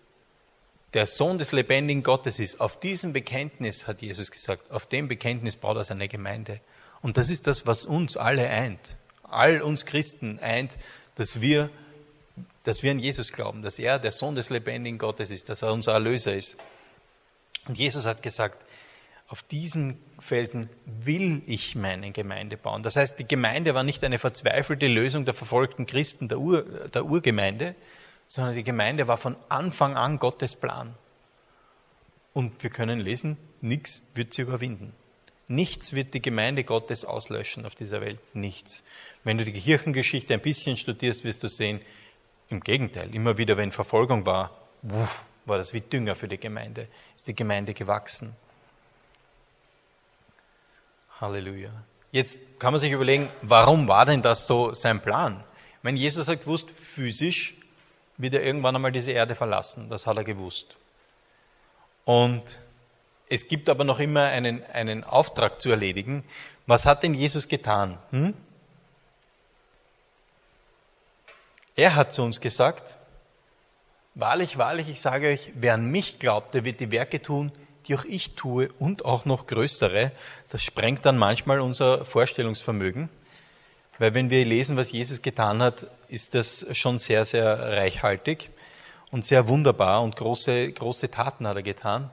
der 0.95 1.05
Sohn 1.05 1.37
des 1.37 1.51
lebendigen 1.51 2.03
Gottes 2.03 2.39
ist, 2.39 2.59
auf 2.59 2.79
diesem 2.79 3.13
Bekenntnis, 3.13 3.87
hat 3.87 4.01
Jesus 4.01 4.31
gesagt, 4.31 4.71
auf 4.71 4.87
dem 4.87 5.07
Bekenntnis 5.07 5.55
baut 5.55 5.77
er 5.77 5.83
seine 5.83 6.07
Gemeinde. 6.07 6.61
Und 7.01 7.17
das 7.17 7.29
ist 7.29 7.47
das, 7.47 7.67
was 7.67 7.85
uns 7.85 8.17
alle 8.17 8.49
eint, 8.49 8.97
all 9.23 9.61
uns 9.61 9.85
Christen 9.85 10.39
eint, 10.39 10.77
dass 11.13 11.41
wir, 11.41 11.69
dass 12.63 12.81
wir 12.81 12.91
an 12.91 12.99
Jesus 12.99 13.31
glauben, 13.31 13.61
dass 13.61 13.77
er 13.77 13.99
der 13.99 14.11
Sohn 14.11 14.35
des 14.35 14.49
lebendigen 14.49 14.97
Gottes 14.97 15.29
ist, 15.29 15.49
dass 15.49 15.61
er 15.61 15.71
unser 15.71 15.93
Erlöser 15.93 16.33
ist. 16.33 16.57
Und 17.67 17.77
Jesus 17.77 18.05
hat 18.05 18.23
gesagt, 18.23 18.65
auf 19.27 19.41
diesem 19.41 19.97
Felsen 20.19 20.69
will 20.85 21.41
ich 21.47 21.75
meine 21.75 22.11
Gemeinde 22.11 22.57
bauen. 22.57 22.83
Das 22.83 22.95
heißt, 22.95 23.17
die 23.19 23.27
Gemeinde 23.27 23.73
war 23.73 23.83
nicht 23.83 24.03
eine 24.03 24.19
verzweifelte 24.19 24.87
Lösung 24.87 25.25
der 25.25 25.33
verfolgten 25.33 25.87
Christen 25.87 26.27
der, 26.27 26.39
Ur, 26.39 26.61
der 26.89 27.05
Urgemeinde, 27.05 27.75
sondern 28.27 28.53
die 28.55 28.63
Gemeinde 28.63 29.07
war 29.07 29.17
von 29.17 29.35
Anfang 29.49 29.97
an 29.97 30.19
Gottes 30.19 30.59
Plan. 30.59 30.93
Und 32.33 32.61
wir 32.61 32.69
können 32.69 32.99
lesen, 32.99 33.37
nichts 33.61 34.11
wird 34.13 34.33
sie 34.33 34.43
überwinden. 34.43 34.93
Nichts 35.47 35.93
wird 35.93 36.13
die 36.13 36.21
Gemeinde 36.21 36.63
Gottes 36.63 37.05
auslöschen 37.05 37.65
auf 37.65 37.75
dieser 37.75 38.01
Welt. 38.01 38.19
Nichts. 38.33 38.85
Wenn 39.23 39.37
du 39.37 39.45
die 39.45 39.53
Kirchengeschichte 39.53 40.33
ein 40.33 40.41
bisschen 40.41 40.77
studierst, 40.77 41.23
wirst 41.23 41.43
du 41.43 41.47
sehen, 41.47 41.81
im 42.49 42.59
Gegenteil, 42.59 43.13
immer 43.15 43.37
wieder, 43.39 43.57
wenn 43.57 43.71
Verfolgung 43.71 44.25
war, 44.25 44.51
war 44.81 45.57
das 45.57 45.73
wie 45.73 45.81
Dünger 45.81 46.15
für 46.15 46.27
die 46.27 46.37
Gemeinde, 46.37 46.87
ist 47.15 47.27
die 47.27 47.35
Gemeinde 47.35 47.73
gewachsen. 47.73 48.35
Halleluja. 51.19 51.71
Jetzt 52.11 52.59
kann 52.59 52.73
man 52.73 52.79
sich 52.79 52.91
überlegen, 52.91 53.29
warum 53.41 53.87
war 53.87 54.05
denn 54.05 54.21
das 54.21 54.47
so 54.47 54.73
sein 54.73 55.01
Plan? 55.01 55.43
Ich 55.77 55.83
meine, 55.83 55.97
Jesus 55.97 56.27
hat 56.27 56.41
gewusst, 56.41 56.71
physisch 56.71 57.55
wird 58.17 58.33
er 58.33 58.43
irgendwann 58.43 58.75
einmal 58.75 58.91
diese 58.91 59.11
Erde 59.11 59.35
verlassen. 59.35 59.89
Das 59.89 60.07
hat 60.07 60.17
er 60.17 60.23
gewusst. 60.23 60.77
Und 62.05 62.59
es 63.27 63.47
gibt 63.47 63.69
aber 63.69 63.83
noch 63.83 63.99
immer 63.99 64.25
einen, 64.25 64.63
einen 64.65 65.03
Auftrag 65.03 65.59
zu 65.59 65.71
erledigen. 65.71 66.23
Was 66.67 66.85
hat 66.85 67.03
denn 67.03 67.13
Jesus 67.13 67.47
getan? 67.47 67.97
Hm? 68.11 68.33
Er 71.75 71.95
hat 71.95 72.13
zu 72.13 72.23
uns 72.23 72.39
gesagt, 72.39 72.95
wahrlich, 74.13 74.57
wahrlich, 74.57 74.87
ich 74.87 75.01
sage 75.01 75.27
euch, 75.27 75.51
wer 75.55 75.73
an 75.73 75.87
mich 75.91 76.19
glaubt, 76.19 76.53
der 76.53 76.63
wird 76.63 76.79
die 76.79 76.91
Werke 76.91 77.21
tun, 77.21 77.51
die 77.87 77.95
auch 77.95 78.05
ich 78.05 78.35
tue 78.35 78.69
und 78.79 79.05
auch 79.05 79.25
noch 79.25 79.47
größere. 79.47 80.11
Das 80.49 80.61
sprengt 80.61 81.05
dann 81.05 81.17
manchmal 81.17 81.59
unser 81.59 82.05
Vorstellungsvermögen. 82.05 83.09
Weil 83.97 84.13
wenn 84.13 84.29
wir 84.29 84.43
lesen, 84.45 84.75
was 84.75 84.91
Jesus 84.91 85.21
getan 85.21 85.61
hat, 85.61 85.87
ist 86.09 86.35
das 86.35 86.65
schon 86.73 86.99
sehr, 86.99 87.25
sehr 87.25 87.59
reichhaltig 87.59 88.49
und 89.11 89.25
sehr 89.25 89.47
wunderbar 89.47 90.01
und 90.01 90.15
große, 90.15 90.71
große 90.71 91.09
Taten 91.09 91.47
hat 91.47 91.55
er 91.55 91.63
getan. 91.63 92.09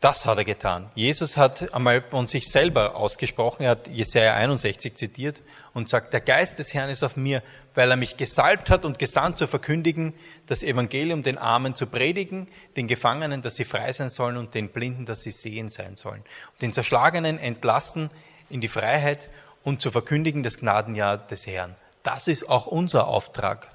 Das 0.00 0.26
hat 0.26 0.38
er 0.38 0.44
getan. 0.44 0.88
Jesus 0.94 1.36
hat 1.36 1.74
einmal 1.74 2.02
von 2.02 2.28
sich 2.28 2.48
selber 2.48 2.94
ausgesprochen, 2.94 3.64
er 3.64 3.70
hat 3.70 3.88
Jesaja 3.88 4.34
61 4.34 4.94
zitiert 4.94 5.42
und 5.74 5.88
sagt, 5.88 6.12
der 6.12 6.20
Geist 6.20 6.60
des 6.60 6.72
Herrn 6.72 6.88
ist 6.88 7.02
auf 7.02 7.16
mir, 7.16 7.42
weil 7.78 7.92
er 7.92 7.96
mich 7.96 8.16
gesalbt 8.16 8.70
hat 8.70 8.84
und 8.84 8.98
gesandt 8.98 9.38
zu 9.38 9.46
verkündigen, 9.46 10.12
das 10.48 10.64
Evangelium 10.64 11.22
den 11.22 11.38
Armen 11.38 11.76
zu 11.76 11.86
predigen, 11.86 12.48
den 12.76 12.88
Gefangenen, 12.88 13.40
dass 13.40 13.54
sie 13.54 13.64
frei 13.64 13.92
sein 13.92 14.08
sollen 14.08 14.36
und 14.36 14.52
den 14.52 14.70
Blinden, 14.70 15.06
dass 15.06 15.22
sie 15.22 15.30
sehen 15.30 15.70
sein 15.70 15.94
sollen. 15.94 16.24
Und 16.52 16.62
den 16.62 16.72
Zerschlagenen 16.72 17.38
entlassen 17.38 18.10
in 18.50 18.60
die 18.60 18.66
Freiheit 18.66 19.28
und 19.62 19.80
zu 19.80 19.92
verkündigen 19.92 20.42
das 20.42 20.58
Gnadenjahr 20.58 21.18
des 21.18 21.46
Herrn. 21.46 21.76
Das 22.02 22.26
ist 22.26 22.50
auch 22.50 22.66
unser 22.66 23.06
Auftrag. 23.06 23.70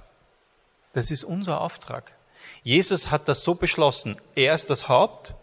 Das 0.91 1.09
ist 1.09 1.23
unser 1.23 1.61
Auftrag. 1.61 2.11
Jesus 2.61 3.09
hat 3.09 3.29
das 3.29 3.43
so 3.43 3.55
beschlossen. 3.55 4.17
Er 4.35 4.53
ist 4.53 4.69
das 4.69 4.89
Haupt 4.89 5.33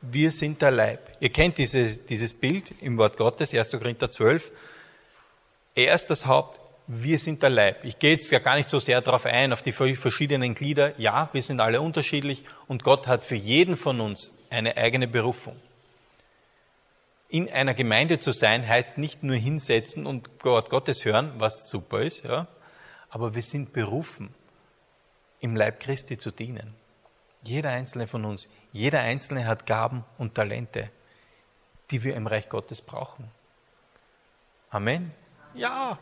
wir 0.00 0.30
sind 0.30 0.62
der 0.62 0.70
Leib. 0.70 1.00
Ihr 1.18 1.30
kennt 1.30 1.58
dieses, 1.58 2.06
dieses 2.06 2.38
Bild 2.38 2.72
im 2.80 2.98
Wort 2.98 3.16
Gottes, 3.16 3.52
1. 3.52 3.72
Korinther 3.72 4.08
12. 4.08 4.52
Er 5.74 5.94
ist 5.94 6.06
das 6.06 6.26
Haupt, 6.26 6.60
wir 6.90 7.18
sind 7.18 7.42
der 7.42 7.50
Leib. 7.50 7.84
Ich 7.84 7.98
gehe 7.98 8.12
jetzt 8.12 8.30
ja 8.30 8.38
gar 8.38 8.56
nicht 8.56 8.68
so 8.68 8.80
sehr 8.80 9.02
darauf 9.02 9.26
ein, 9.26 9.52
auf 9.52 9.60
die 9.60 9.72
verschiedenen 9.72 10.54
Glieder. 10.54 10.98
Ja, 10.98 11.28
wir 11.32 11.42
sind 11.42 11.60
alle 11.60 11.82
unterschiedlich 11.82 12.44
und 12.66 12.82
Gott 12.82 13.06
hat 13.06 13.26
für 13.26 13.34
jeden 13.34 13.76
von 13.76 14.00
uns 14.00 14.46
eine 14.48 14.74
eigene 14.76 15.06
Berufung. 15.06 15.54
In 17.28 17.50
einer 17.52 17.74
Gemeinde 17.74 18.20
zu 18.20 18.32
sein, 18.32 18.66
heißt 18.66 18.96
nicht 18.96 19.22
nur 19.22 19.36
hinsetzen 19.36 20.06
und 20.06 20.30
Wort 20.42 20.70
Gottes 20.70 21.04
hören, 21.04 21.32
was 21.36 21.68
super 21.68 22.00
ist, 22.00 22.24
ja, 22.24 22.46
aber 23.10 23.34
wir 23.34 23.42
sind 23.42 23.74
berufen, 23.74 24.34
im 25.40 25.56
Leib 25.56 25.80
Christi 25.80 26.16
zu 26.16 26.30
dienen. 26.30 26.74
Jeder 27.42 27.70
einzelne 27.70 28.06
von 28.06 28.24
uns. 28.24 28.50
Jeder 28.72 29.00
Einzelne 29.00 29.46
hat 29.46 29.66
Gaben 29.66 30.04
und 30.16 30.34
Talente, 30.34 30.90
die 31.90 32.02
wir 32.02 32.16
im 32.16 32.26
Reich 32.26 32.48
Gottes 32.48 32.80
brauchen. 32.80 33.30
Amen. 34.70 35.12
Ja. 35.54 35.98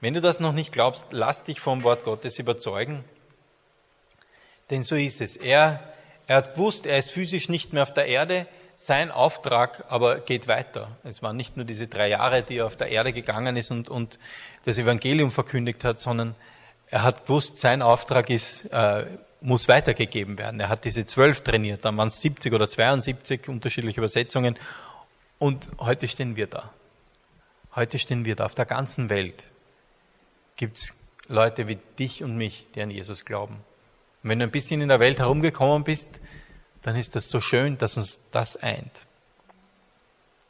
Wenn 0.00 0.14
du 0.14 0.20
das 0.20 0.38
noch 0.38 0.52
nicht 0.52 0.72
glaubst, 0.72 1.06
lass 1.10 1.44
dich 1.44 1.60
vom 1.60 1.82
Wort 1.82 2.04
Gottes 2.04 2.38
überzeugen. 2.38 3.04
Denn 4.70 4.82
so 4.82 4.94
ist 4.94 5.20
es. 5.20 5.36
Er, 5.36 5.80
er 6.26 6.36
hat 6.36 6.54
gewusst, 6.54 6.86
er 6.86 6.98
ist 6.98 7.10
physisch 7.10 7.48
nicht 7.48 7.72
mehr 7.72 7.82
auf 7.82 7.92
der 7.92 8.06
Erde. 8.06 8.46
Sein 8.74 9.10
Auftrag 9.10 9.84
aber 9.88 10.20
geht 10.20 10.46
weiter. 10.46 10.96
Es 11.02 11.20
waren 11.22 11.36
nicht 11.36 11.56
nur 11.56 11.66
diese 11.66 11.88
drei 11.88 12.08
Jahre, 12.08 12.44
die 12.44 12.58
er 12.58 12.66
auf 12.66 12.76
der 12.76 12.88
Erde 12.90 13.12
gegangen 13.12 13.56
ist 13.56 13.72
und, 13.72 13.88
und 13.88 14.20
das 14.64 14.78
Evangelium 14.78 15.32
verkündigt 15.32 15.82
hat, 15.82 16.00
sondern 16.00 16.36
er 16.90 17.02
hat 17.02 17.24
gewusst, 17.24 17.58
sein 17.58 17.82
Auftrag 17.82 18.30
ist, 18.30 18.66
äh, 18.66 19.06
muss 19.40 19.68
weitergegeben 19.68 20.38
werden. 20.38 20.60
Er 20.60 20.68
hat 20.68 20.84
diese 20.84 21.06
zwölf 21.06 21.42
trainiert, 21.42 21.84
dann 21.84 21.96
waren 21.96 22.08
es 22.08 22.20
70 22.22 22.52
oder 22.52 22.68
72 22.68 23.48
unterschiedliche 23.48 24.00
Übersetzungen. 24.00 24.56
Und 25.38 25.68
heute 25.80 26.06
stehen 26.06 26.36
wir 26.36 26.46
da. 26.46 26.72
Heute 27.74 27.98
stehen 27.98 28.24
wir 28.24 28.36
da. 28.36 28.44
Auf 28.44 28.54
der 28.54 28.64
ganzen 28.64 29.10
Welt 29.10 29.44
gibt 30.58 30.76
es 30.76 30.92
Leute 31.28 31.66
wie 31.68 31.78
dich 31.98 32.22
und 32.22 32.36
mich, 32.36 32.66
die 32.74 32.82
an 32.82 32.90
Jesus 32.90 33.24
glauben. 33.24 33.54
Und 34.22 34.30
wenn 34.30 34.40
du 34.40 34.44
ein 34.44 34.50
bisschen 34.50 34.82
in 34.82 34.88
der 34.88 35.00
Welt 35.00 35.20
herumgekommen 35.20 35.84
bist, 35.84 36.20
dann 36.82 36.96
ist 36.96 37.16
das 37.16 37.30
so 37.30 37.40
schön, 37.40 37.78
dass 37.78 37.96
uns 37.96 38.30
das 38.30 38.56
eint. 38.56 39.06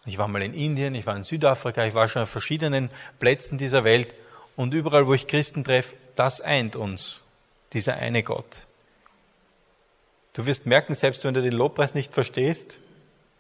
Ich 0.07 0.19
war 0.19 0.27
mal 0.27 0.43
in 0.43 0.55
Indien, 0.55 0.95
ich 0.95 1.07
war 1.07 1.15
in 1.15 1.23
Südafrika, 1.23 1.85
ich 1.85 1.95
war 1.95 2.09
schon 2.09 2.23
auf 2.23 2.31
verschiedenen 2.31 2.91
Plätzen 3.21 3.59
dieser 3.59 3.85
Welt 3.85 4.15
und 4.57 4.73
überall, 4.73 5.07
wo 5.07 5.15
ich 5.15 5.27
Christen 5.27 5.65
treffe, 5.65 5.95
das 6.17 6.41
eint 6.41 6.75
uns, 6.75 7.25
dieser 7.73 7.97
eine 7.97 8.23
Gott. 8.23 8.67
Du 10.33 10.47
wirst 10.47 10.67
merken, 10.67 10.95
selbst 10.95 11.25
wenn 11.25 11.35
du 11.35 11.43
den 11.43 11.53
Lobpreis 11.53 11.95
nicht 11.95 12.15
verstehst, 12.15 12.79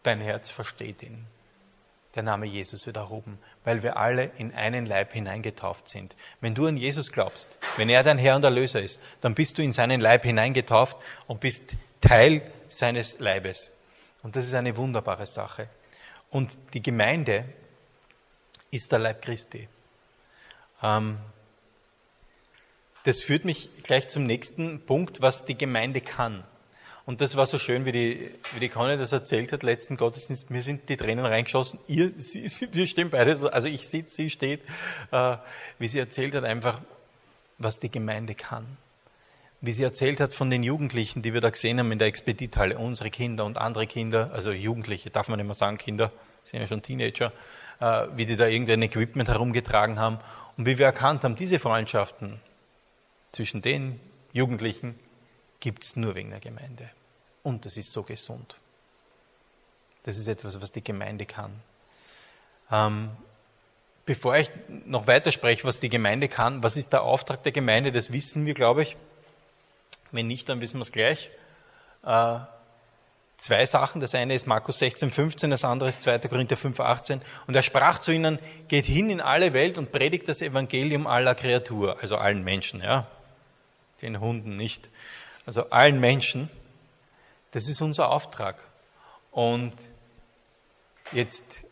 dein 0.02 0.20
Herz 0.20 0.50
versteht 0.50 1.02
ihn. 1.02 1.24
Der 2.14 2.22
Name 2.22 2.46
Jesus 2.46 2.86
wird 2.86 2.96
erhoben, 2.96 3.38
weil 3.64 3.82
wir 3.82 3.96
alle 3.96 4.30
in 4.38 4.54
einen 4.54 4.86
Leib 4.86 5.12
hineingetauft 5.12 5.88
sind. 5.88 6.16
Wenn 6.40 6.54
du 6.54 6.66
an 6.66 6.76
Jesus 6.76 7.12
glaubst, 7.12 7.58
wenn 7.76 7.88
er 7.88 8.02
dein 8.02 8.18
Herr 8.18 8.36
und 8.36 8.44
Erlöser 8.44 8.82
ist, 8.82 9.02
dann 9.20 9.34
bist 9.34 9.58
du 9.58 9.62
in 9.62 9.72
seinen 9.72 10.00
Leib 10.00 10.24
hineingetauft 10.24 10.96
und 11.26 11.40
bist 11.40 11.74
Teil 12.00 12.42
seines 12.66 13.18
Leibes. 13.18 13.76
Und 14.22 14.36
das 14.36 14.46
ist 14.46 14.54
eine 14.54 14.76
wunderbare 14.76 15.26
Sache. 15.26 15.68
Und 16.30 16.58
die 16.74 16.82
Gemeinde 16.82 17.44
ist 18.70 18.90
der 18.92 18.98
Leib 18.98 19.22
Christi. 19.22 19.68
Ähm, 20.82 21.18
das 23.04 23.20
führt 23.22 23.44
mich 23.44 23.70
gleich 23.82 24.08
zum 24.08 24.26
nächsten 24.26 24.84
Punkt, 24.84 25.22
was 25.22 25.46
die 25.46 25.56
Gemeinde 25.56 26.00
kann. 26.00 26.44
Und 27.08 27.22
das 27.22 27.38
war 27.38 27.46
so 27.46 27.58
schön, 27.58 27.86
wie 27.86 27.92
die, 27.92 28.30
wie 28.52 28.60
die 28.60 28.68
Conny 28.68 28.98
das 28.98 29.12
erzählt 29.12 29.50
hat, 29.54 29.62
letzten 29.62 29.96
Gottesdienst. 29.96 30.50
Mir 30.50 30.60
sind 30.60 30.90
die 30.90 30.98
Tränen 30.98 31.24
reingeschossen. 31.24 31.80
Ihr, 31.88 32.10
sie, 32.10 32.46
sie, 32.48 32.74
wir 32.74 32.86
stehen 32.86 33.08
beide 33.08 33.34
so, 33.34 33.48
also 33.48 33.66
ich 33.66 33.88
sitze, 33.88 34.14
sie 34.16 34.28
steht, 34.28 34.60
äh, 35.10 35.38
wie 35.78 35.88
sie 35.88 36.00
erzählt 36.00 36.34
hat, 36.34 36.44
einfach, 36.44 36.82
was 37.56 37.80
die 37.80 37.90
Gemeinde 37.90 38.34
kann. 38.34 38.76
Wie 39.62 39.72
sie 39.72 39.84
erzählt 39.84 40.20
hat 40.20 40.34
von 40.34 40.50
den 40.50 40.62
Jugendlichen, 40.62 41.22
die 41.22 41.32
wir 41.32 41.40
da 41.40 41.48
gesehen 41.48 41.78
haben 41.78 41.90
in 41.92 41.98
der 41.98 42.08
Expedithalle, 42.08 42.76
unsere 42.76 43.08
Kinder 43.08 43.46
und 43.46 43.56
andere 43.56 43.86
Kinder, 43.86 44.30
also 44.34 44.52
Jugendliche, 44.52 45.08
darf 45.08 45.28
man 45.28 45.38
nicht 45.38 45.46
mehr 45.46 45.54
sagen, 45.54 45.78
Kinder, 45.78 46.12
sind 46.44 46.60
ja 46.60 46.68
schon 46.68 46.82
Teenager, 46.82 47.32
äh, 47.80 48.06
wie 48.16 48.26
die 48.26 48.36
da 48.36 48.48
irgendein 48.48 48.82
Equipment 48.82 49.30
herumgetragen 49.30 49.98
haben 49.98 50.18
und 50.58 50.66
wie 50.66 50.76
wir 50.76 50.84
erkannt 50.84 51.24
haben, 51.24 51.36
diese 51.36 51.58
Freundschaften 51.58 52.38
zwischen 53.32 53.62
den 53.62 53.98
Jugendlichen 54.34 54.94
gibt 55.58 55.84
es 55.84 55.96
nur 55.96 56.14
wegen 56.14 56.28
der 56.28 56.40
Gemeinde. 56.40 56.90
Und 57.42 57.64
das 57.64 57.76
ist 57.76 57.92
so 57.92 58.02
gesund. 58.02 58.56
Das 60.04 60.18
ist 60.18 60.28
etwas, 60.28 60.60
was 60.60 60.72
die 60.72 60.82
Gemeinde 60.82 61.26
kann. 61.26 61.52
Ähm, 62.70 63.10
bevor 64.06 64.36
ich 64.36 64.50
noch 64.86 65.06
weiter 65.06 65.32
spreche, 65.32 65.64
was 65.64 65.80
die 65.80 65.88
Gemeinde 65.88 66.28
kann, 66.28 66.62
was 66.62 66.76
ist 66.76 66.92
der 66.92 67.02
Auftrag 67.02 67.42
der 67.42 67.52
Gemeinde, 67.52 67.92
das 67.92 68.12
wissen 68.12 68.46
wir, 68.46 68.54
glaube 68.54 68.82
ich. 68.82 68.96
Wenn 70.10 70.26
nicht, 70.26 70.48
dann 70.48 70.60
wissen 70.60 70.78
wir 70.78 70.82
es 70.82 70.92
gleich. 70.92 71.30
Äh, 72.04 72.38
zwei 73.38 73.64
Sachen. 73.66 74.00
Das 74.00 74.14
eine 74.14 74.34
ist 74.34 74.46
Markus 74.46 74.78
16, 74.80 75.10
15, 75.10 75.50
das 75.50 75.64
andere 75.64 75.88
ist 75.88 76.02
2. 76.02 76.20
Korinther 76.20 76.56
5, 76.56 76.80
18. 76.80 77.22
Und 77.46 77.54
er 77.54 77.62
sprach 77.62 77.98
zu 77.98 78.12
ihnen, 78.12 78.38
geht 78.68 78.86
hin 78.86 79.08
in 79.08 79.20
alle 79.20 79.54
Welt 79.54 79.78
und 79.78 79.90
predigt 79.92 80.28
das 80.28 80.42
Evangelium 80.42 81.06
aller 81.06 81.34
Kreatur, 81.34 81.98
also 82.00 82.16
allen 82.16 82.44
Menschen, 82.44 82.82
ja. 82.82 83.06
Den 84.02 84.20
Hunden 84.20 84.56
nicht. 84.56 84.90
Also 85.46 85.70
allen 85.70 85.98
Menschen. 85.98 86.50
Das 87.58 87.68
ist 87.68 87.82
unser 87.82 88.12
Auftrag. 88.12 88.62
Und 89.32 89.74
jetzt 91.10 91.66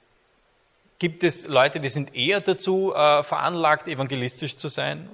gibt 0.98 1.22
es 1.22 1.46
Leute, 1.46 1.78
die 1.78 1.90
sind 1.90 2.16
eher 2.16 2.40
dazu 2.40 2.92
äh, 2.92 3.22
veranlagt, 3.22 3.86
evangelistisch 3.86 4.56
zu 4.56 4.66
sein 4.66 5.08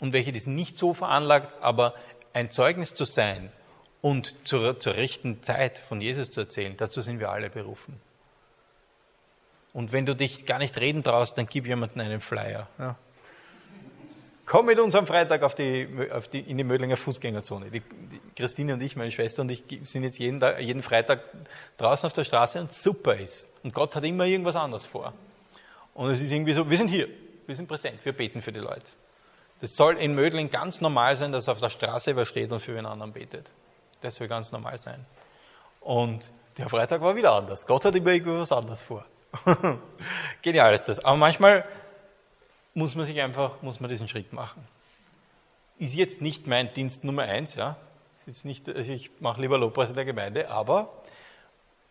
und 0.00 0.14
welche, 0.14 0.32
die 0.32 0.38
sind 0.38 0.54
nicht 0.54 0.78
so 0.78 0.94
veranlagt, 0.94 1.54
aber 1.60 1.92
ein 2.32 2.50
Zeugnis 2.50 2.94
zu 2.94 3.04
sein 3.04 3.52
und 4.00 4.34
zur, 4.44 4.80
zur 4.80 4.94
rechten 4.94 5.42
Zeit 5.42 5.78
von 5.78 6.00
Jesus 6.00 6.30
zu 6.30 6.40
erzählen, 6.40 6.74
dazu 6.78 7.02
sind 7.02 7.20
wir 7.20 7.28
alle 7.30 7.50
berufen. 7.50 8.00
Und 9.74 9.92
wenn 9.92 10.06
du 10.06 10.16
dich 10.16 10.46
gar 10.46 10.58
nicht 10.58 10.78
reden 10.78 11.02
traust, 11.04 11.36
dann 11.36 11.48
gib 11.48 11.66
jemandem 11.66 12.00
einen 12.00 12.20
Flyer. 12.20 12.66
Ja. 12.78 12.96
Komm 14.48 14.64
mit 14.64 14.80
uns 14.80 14.94
am 14.94 15.06
Freitag 15.06 15.42
auf 15.42 15.54
die, 15.54 15.86
auf 16.10 16.28
die, 16.28 16.40
in 16.40 16.56
die 16.56 16.64
Mödlinger 16.64 16.96
Fußgängerzone. 16.96 17.70
Die, 17.70 17.80
die 17.80 18.20
Christine 18.34 18.72
und 18.72 18.82
ich, 18.82 18.96
meine 18.96 19.10
Schwester 19.10 19.42
und 19.42 19.50
ich 19.50 19.62
sind 19.82 20.04
jetzt 20.04 20.18
jeden, 20.18 20.40
Tag, 20.40 20.58
jeden 20.60 20.82
Freitag 20.82 21.20
draußen 21.76 22.06
auf 22.06 22.14
der 22.14 22.24
Straße 22.24 22.58
und 22.58 22.72
super 22.72 23.14
ist. 23.14 23.62
Und 23.62 23.74
Gott 23.74 23.94
hat 23.94 24.04
immer 24.04 24.24
irgendwas 24.24 24.56
anderes 24.56 24.86
vor. 24.86 25.12
Und 25.92 26.10
es 26.10 26.22
ist 26.22 26.32
irgendwie 26.32 26.54
so, 26.54 26.70
wir 26.70 26.78
sind 26.78 26.88
hier, 26.88 27.08
wir 27.46 27.54
sind 27.54 27.68
präsent, 27.68 28.02
wir 28.04 28.14
beten 28.14 28.40
für 28.40 28.50
die 28.50 28.60
Leute. 28.60 28.90
Das 29.60 29.76
soll 29.76 29.98
in 29.98 30.14
Mödling 30.14 30.48
ganz 30.48 30.80
normal 30.80 31.14
sein, 31.16 31.30
dass 31.30 31.46
auf 31.50 31.60
der 31.60 31.68
Straße 31.68 32.16
wer 32.16 32.24
steht 32.24 32.50
und 32.50 32.60
für 32.60 32.72
einen 32.72 32.86
anderen 32.86 33.12
betet. 33.12 33.50
Das 34.00 34.14
soll 34.14 34.28
ganz 34.28 34.50
normal 34.50 34.78
sein. 34.78 35.04
Und 35.82 36.30
der 36.56 36.70
Freitag 36.70 37.02
war 37.02 37.14
wieder 37.16 37.32
anders. 37.32 37.66
Gott 37.66 37.84
hat 37.84 37.94
immer 37.94 38.12
irgendwas 38.12 38.52
anderes 38.52 38.80
vor. 38.80 39.04
Genial 40.40 40.72
ist 40.72 40.86
das. 40.86 41.04
Aber 41.04 41.18
manchmal 41.18 41.66
muss 42.78 42.94
man 42.94 43.04
sich 43.04 43.20
einfach, 43.20 43.60
muss 43.60 43.80
man 43.80 43.90
diesen 43.90 44.08
Schritt 44.08 44.32
machen. 44.32 44.66
Ist 45.78 45.94
jetzt 45.94 46.22
nicht 46.22 46.46
mein 46.46 46.72
Dienst 46.72 47.04
Nummer 47.04 47.24
eins, 47.24 47.56
ja. 47.56 47.76
Ist 48.18 48.26
jetzt 48.26 48.44
nicht, 48.44 48.68
also 48.68 48.92
ich 48.92 49.10
mache 49.20 49.40
lieber 49.40 49.58
Lobpreis 49.58 49.90
in 49.90 49.96
der 49.96 50.04
Gemeinde, 50.04 50.48
aber 50.48 50.92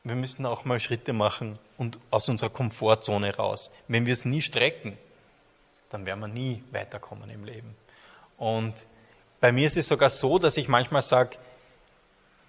wir 0.03 0.15
müssen 0.15 0.46
auch 0.46 0.65
mal 0.65 0.79
Schritte 0.79 1.12
machen 1.13 1.60
und 1.77 2.00
aus 2.10 2.29
unserer 2.29 2.50
Komfortzone 2.50 3.36
raus. 3.36 3.72
Wenn 3.88 4.06
wir 4.06 4.13
es 4.13 4.24
nie 4.24 4.41
strecken, 4.41 4.98
dann 5.89 6.06
werden 6.06 6.22
wir 6.22 6.27
nie 6.27 6.63
weiterkommen 6.72 7.29
im 7.29 7.44
Leben. 7.44 7.75
Und 8.38 8.74
bei 9.39 9.51
mir 9.51 9.67
ist 9.67 9.77
es 9.77 9.88
sogar 9.88 10.10
so, 10.10 10.39
dass 10.39 10.58
ich 10.58 10.67
manchmal 10.67 11.01
sage, 11.01 11.38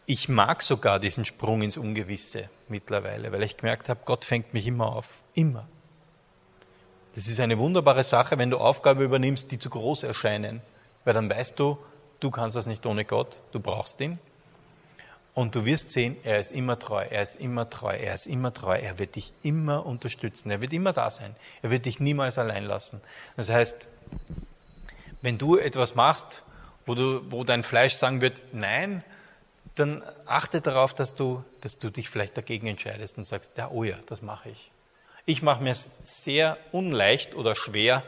ich 0.06 0.28
mag 0.28 0.62
sogar 0.62 1.00
diesen 1.00 1.24
Sprung 1.24 1.62
ins 1.62 1.76
Ungewisse 1.76 2.48
mittlerweile, 2.68 3.30
weil 3.32 3.42
ich 3.42 3.56
gemerkt 3.56 3.88
habe, 3.88 4.00
Gott 4.04 4.24
fängt 4.24 4.54
mich 4.54 4.66
immer 4.66 4.94
auf. 4.94 5.18
Immer. 5.34 5.68
Das 7.18 7.26
ist 7.26 7.40
eine 7.40 7.58
wunderbare 7.58 8.04
Sache, 8.04 8.38
wenn 8.38 8.48
du 8.48 8.58
Aufgaben 8.58 9.00
übernimmst, 9.00 9.50
die 9.50 9.58
zu 9.58 9.70
groß 9.70 10.04
erscheinen, 10.04 10.60
weil 11.04 11.14
dann 11.14 11.28
weißt 11.28 11.58
du, 11.58 11.76
du 12.20 12.30
kannst 12.30 12.54
das 12.54 12.68
nicht 12.68 12.86
ohne 12.86 13.04
Gott, 13.04 13.40
du 13.50 13.58
brauchst 13.58 14.00
ihn. 14.00 14.20
Und 15.34 15.56
du 15.56 15.64
wirst 15.64 15.90
sehen, 15.90 16.16
er 16.22 16.38
ist 16.38 16.52
immer 16.52 16.78
treu, 16.78 17.02
er 17.02 17.22
ist 17.22 17.34
immer 17.40 17.68
treu, 17.68 17.92
er 17.92 18.14
ist 18.14 18.28
immer 18.28 18.54
treu, 18.54 18.78
er 18.78 19.00
wird 19.00 19.16
dich 19.16 19.32
immer 19.42 19.84
unterstützen, 19.84 20.52
er 20.52 20.60
wird 20.60 20.72
immer 20.72 20.92
da 20.92 21.10
sein, 21.10 21.34
er 21.60 21.72
wird 21.72 21.86
dich 21.86 21.98
niemals 21.98 22.38
allein 22.38 22.64
lassen. 22.64 23.00
Das 23.36 23.50
heißt, 23.50 23.88
wenn 25.20 25.38
du 25.38 25.56
etwas 25.56 25.96
machst, 25.96 26.44
wo, 26.86 26.94
du, 26.94 27.20
wo 27.32 27.42
dein 27.42 27.64
Fleisch 27.64 27.94
sagen 27.94 28.20
wird, 28.20 28.42
nein, 28.52 29.02
dann 29.74 30.04
achte 30.24 30.60
darauf, 30.60 30.94
dass 30.94 31.16
du, 31.16 31.42
dass 31.62 31.80
du 31.80 31.90
dich 31.90 32.10
vielleicht 32.10 32.36
dagegen 32.36 32.68
entscheidest 32.68 33.18
und 33.18 33.24
sagst, 33.24 33.58
ja, 33.58 33.72
oh 33.72 33.82
ja, 33.82 33.96
das 34.06 34.22
mache 34.22 34.50
ich. 34.50 34.70
Ich 35.28 35.42
mache 35.42 35.62
mir 35.62 35.74
sehr 35.74 36.56
unleicht 36.72 37.34
oder 37.34 37.54
schwer, 37.54 38.02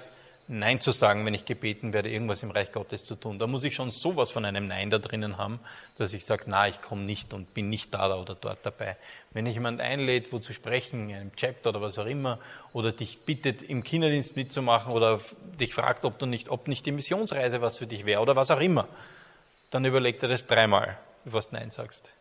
Nein 0.48 0.80
zu 0.80 0.90
sagen, 0.90 1.26
wenn 1.26 1.34
ich 1.34 1.44
gebeten 1.44 1.92
werde, 1.92 2.08
irgendwas 2.08 2.42
im 2.42 2.50
Reich 2.50 2.72
Gottes 2.72 3.04
zu 3.04 3.14
tun. 3.14 3.38
Da 3.38 3.46
muss 3.46 3.62
ich 3.62 3.74
schon 3.74 3.90
sowas 3.90 4.30
von 4.30 4.46
einem 4.46 4.66
Nein 4.66 4.88
da 4.88 4.98
drinnen 4.98 5.36
haben, 5.36 5.60
dass 5.98 6.14
ich 6.14 6.24
sage, 6.24 6.44
na, 6.46 6.66
ich 6.66 6.80
komme 6.80 7.02
nicht 7.02 7.34
und 7.34 7.52
bin 7.52 7.68
nicht 7.68 7.92
da 7.92 8.16
oder 8.16 8.34
dort 8.34 8.60
dabei. 8.64 8.96
Wenn 9.32 9.44
ich 9.44 9.52
jemand 9.52 9.82
einlädt, 9.82 10.32
wo 10.32 10.38
zu 10.38 10.54
sprechen, 10.54 11.10
in 11.10 11.16
einem 11.16 11.36
Chapter 11.36 11.68
oder 11.68 11.82
was 11.82 11.98
auch 11.98 12.06
immer, 12.06 12.38
oder 12.72 12.90
dich 12.90 13.18
bittet, 13.18 13.62
im 13.64 13.84
Kinderdienst 13.84 14.36
mitzumachen 14.36 14.90
oder 14.90 15.20
dich 15.60 15.74
fragt, 15.74 16.06
ob 16.06 16.18
du 16.18 16.24
nicht, 16.24 16.48
ob 16.48 16.68
nicht 16.68 16.86
die 16.86 16.92
Missionsreise 16.92 17.60
was 17.60 17.76
für 17.76 17.86
dich 17.86 18.06
wäre 18.06 18.22
oder 18.22 18.34
was 18.34 18.50
auch 18.50 18.60
immer, 18.60 18.88
dann 19.70 19.84
überleg 19.84 20.20
dir 20.20 20.28
das 20.28 20.46
dreimal, 20.46 20.96
bevor 21.26 21.42
du 21.42 21.48
Nein 21.52 21.70
sagst. 21.70 22.14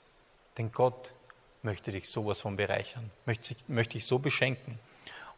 Denn 0.58 0.74
Gott 0.74 1.14
möchte 1.64 1.90
dich 1.90 2.10
sowas 2.10 2.42
von 2.42 2.58
bereichern, 2.58 3.10
möchte 3.26 3.94
dich 3.94 4.06
so 4.06 4.20
beschenken. 4.20 4.78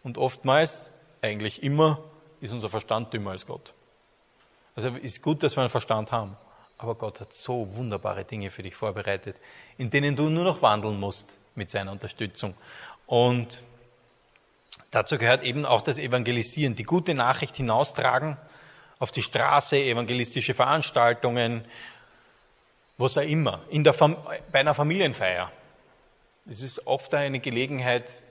Und 0.03 0.17
oftmals, 0.17 0.91
eigentlich 1.21 1.63
immer, 1.63 1.99
ist 2.39 2.51
unser 2.51 2.69
Verstand 2.69 3.13
dümmer 3.13 3.31
als 3.31 3.45
Gott. 3.45 3.73
Also 4.75 4.89
ist 4.89 5.21
gut, 5.21 5.43
dass 5.43 5.55
wir 5.55 5.61
einen 5.61 5.69
Verstand 5.69 6.11
haben, 6.11 6.37
aber 6.77 6.95
Gott 6.95 7.21
hat 7.21 7.33
so 7.33 7.75
wunderbare 7.75 8.25
Dinge 8.25 8.49
für 8.49 8.63
dich 8.63 8.75
vorbereitet, 8.75 9.35
in 9.77 9.89
denen 9.89 10.15
du 10.15 10.29
nur 10.29 10.43
noch 10.43 10.61
wandeln 10.61 10.99
musst 10.99 11.37
mit 11.55 11.69
seiner 11.69 11.91
Unterstützung. 11.91 12.55
Und 13.05 13.61
dazu 14.89 15.17
gehört 15.17 15.43
eben 15.43 15.65
auch 15.65 15.81
das 15.81 15.99
Evangelisieren, 15.99 16.75
die 16.75 16.83
gute 16.83 17.13
Nachricht 17.13 17.57
hinaustragen 17.57 18.37
auf 18.97 19.11
die 19.11 19.21
Straße, 19.21 19.77
evangelistische 19.77 20.53
Veranstaltungen, 20.53 21.65
was 22.97 23.17
auch 23.17 23.23
immer, 23.23 23.61
in 23.69 23.83
der 23.83 23.93
bei 23.93 24.59
einer 24.59 24.73
Familienfeier. 24.73 25.51
Es 26.49 26.61
ist 26.61 26.87
oft 26.87 27.13
eine 27.13 27.39
Gelegenheit, 27.39 28.23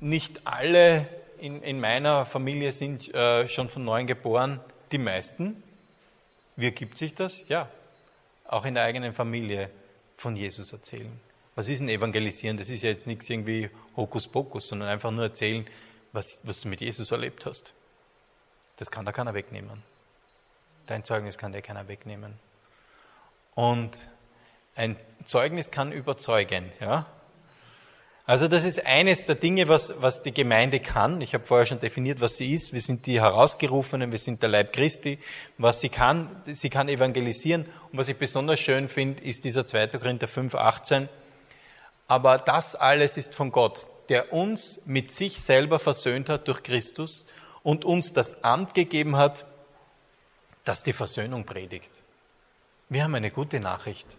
nicht 0.00 0.46
alle 0.46 1.08
in, 1.38 1.62
in 1.62 1.80
meiner 1.80 2.26
Familie 2.26 2.72
sind 2.72 3.12
äh, 3.14 3.46
schon 3.48 3.68
von 3.68 3.84
neuem 3.84 4.06
geboren, 4.06 4.60
die 4.92 4.98
meisten. 4.98 5.62
Wie 6.56 6.66
ergibt 6.66 6.98
sich 6.98 7.14
das? 7.14 7.48
Ja, 7.48 7.68
auch 8.44 8.64
in 8.64 8.74
der 8.74 8.84
eigenen 8.84 9.12
Familie 9.12 9.70
von 10.16 10.34
Jesus 10.34 10.72
erzählen. 10.72 11.20
Was 11.54 11.68
ist 11.68 11.80
ein 11.80 11.88
Evangelisieren? 11.88 12.56
Das 12.56 12.68
ist 12.68 12.82
ja 12.82 12.90
jetzt 12.90 13.06
nichts 13.06 13.28
irgendwie 13.28 13.70
Hokuspokus, 13.96 14.68
sondern 14.68 14.88
einfach 14.88 15.10
nur 15.10 15.24
erzählen, 15.24 15.66
was, 16.12 16.40
was 16.44 16.60
du 16.60 16.68
mit 16.68 16.80
Jesus 16.80 17.10
erlebt 17.10 17.46
hast. 17.46 17.72
Das 18.76 18.90
kann 18.90 19.04
da 19.04 19.12
keiner 19.12 19.34
wegnehmen. 19.34 19.82
Dein 20.86 21.04
Zeugnis 21.04 21.36
kann 21.36 21.52
dir 21.52 21.62
keiner 21.62 21.88
wegnehmen. 21.88 22.38
Und 23.54 24.08
ein 24.76 24.96
Zeugnis 25.24 25.70
kann 25.70 25.92
überzeugen, 25.92 26.72
ja. 26.80 27.06
Also 28.28 28.46
das 28.46 28.64
ist 28.64 28.84
eines 28.84 29.24
der 29.24 29.36
Dinge, 29.36 29.68
was, 29.68 30.02
was 30.02 30.22
die 30.22 30.34
Gemeinde 30.34 30.80
kann. 30.80 31.22
Ich 31.22 31.32
habe 31.32 31.46
vorher 31.46 31.64
schon 31.64 31.80
definiert, 31.80 32.20
was 32.20 32.36
sie 32.36 32.52
ist. 32.52 32.74
Wir 32.74 32.82
sind 32.82 33.06
die 33.06 33.22
Herausgerufenen, 33.22 34.12
wir 34.12 34.18
sind 34.18 34.42
der 34.42 34.50
Leib 34.50 34.74
Christi. 34.74 35.18
Was 35.56 35.80
sie 35.80 35.88
kann, 35.88 36.28
sie 36.44 36.68
kann 36.68 36.90
evangelisieren. 36.90 37.64
Und 37.90 37.98
was 37.98 38.08
ich 38.08 38.18
besonders 38.18 38.60
schön 38.60 38.90
finde, 38.90 39.24
ist 39.24 39.46
dieser 39.46 39.66
2. 39.66 39.86
Korinther 39.86 40.28
5, 40.28 40.54
18. 40.54 41.08
Aber 42.06 42.36
das 42.36 42.74
alles 42.74 43.16
ist 43.16 43.34
von 43.34 43.50
Gott, 43.50 43.86
der 44.10 44.30
uns 44.30 44.82
mit 44.84 45.10
sich 45.10 45.40
selber 45.40 45.78
versöhnt 45.78 46.28
hat 46.28 46.48
durch 46.48 46.62
Christus 46.62 47.24
und 47.62 47.86
uns 47.86 48.12
das 48.12 48.44
Amt 48.44 48.74
gegeben 48.74 49.16
hat, 49.16 49.46
das 50.64 50.82
die 50.82 50.92
Versöhnung 50.92 51.46
predigt. 51.46 51.92
Wir 52.90 53.04
haben 53.04 53.14
eine 53.14 53.30
gute 53.30 53.58
Nachricht. 53.58 54.18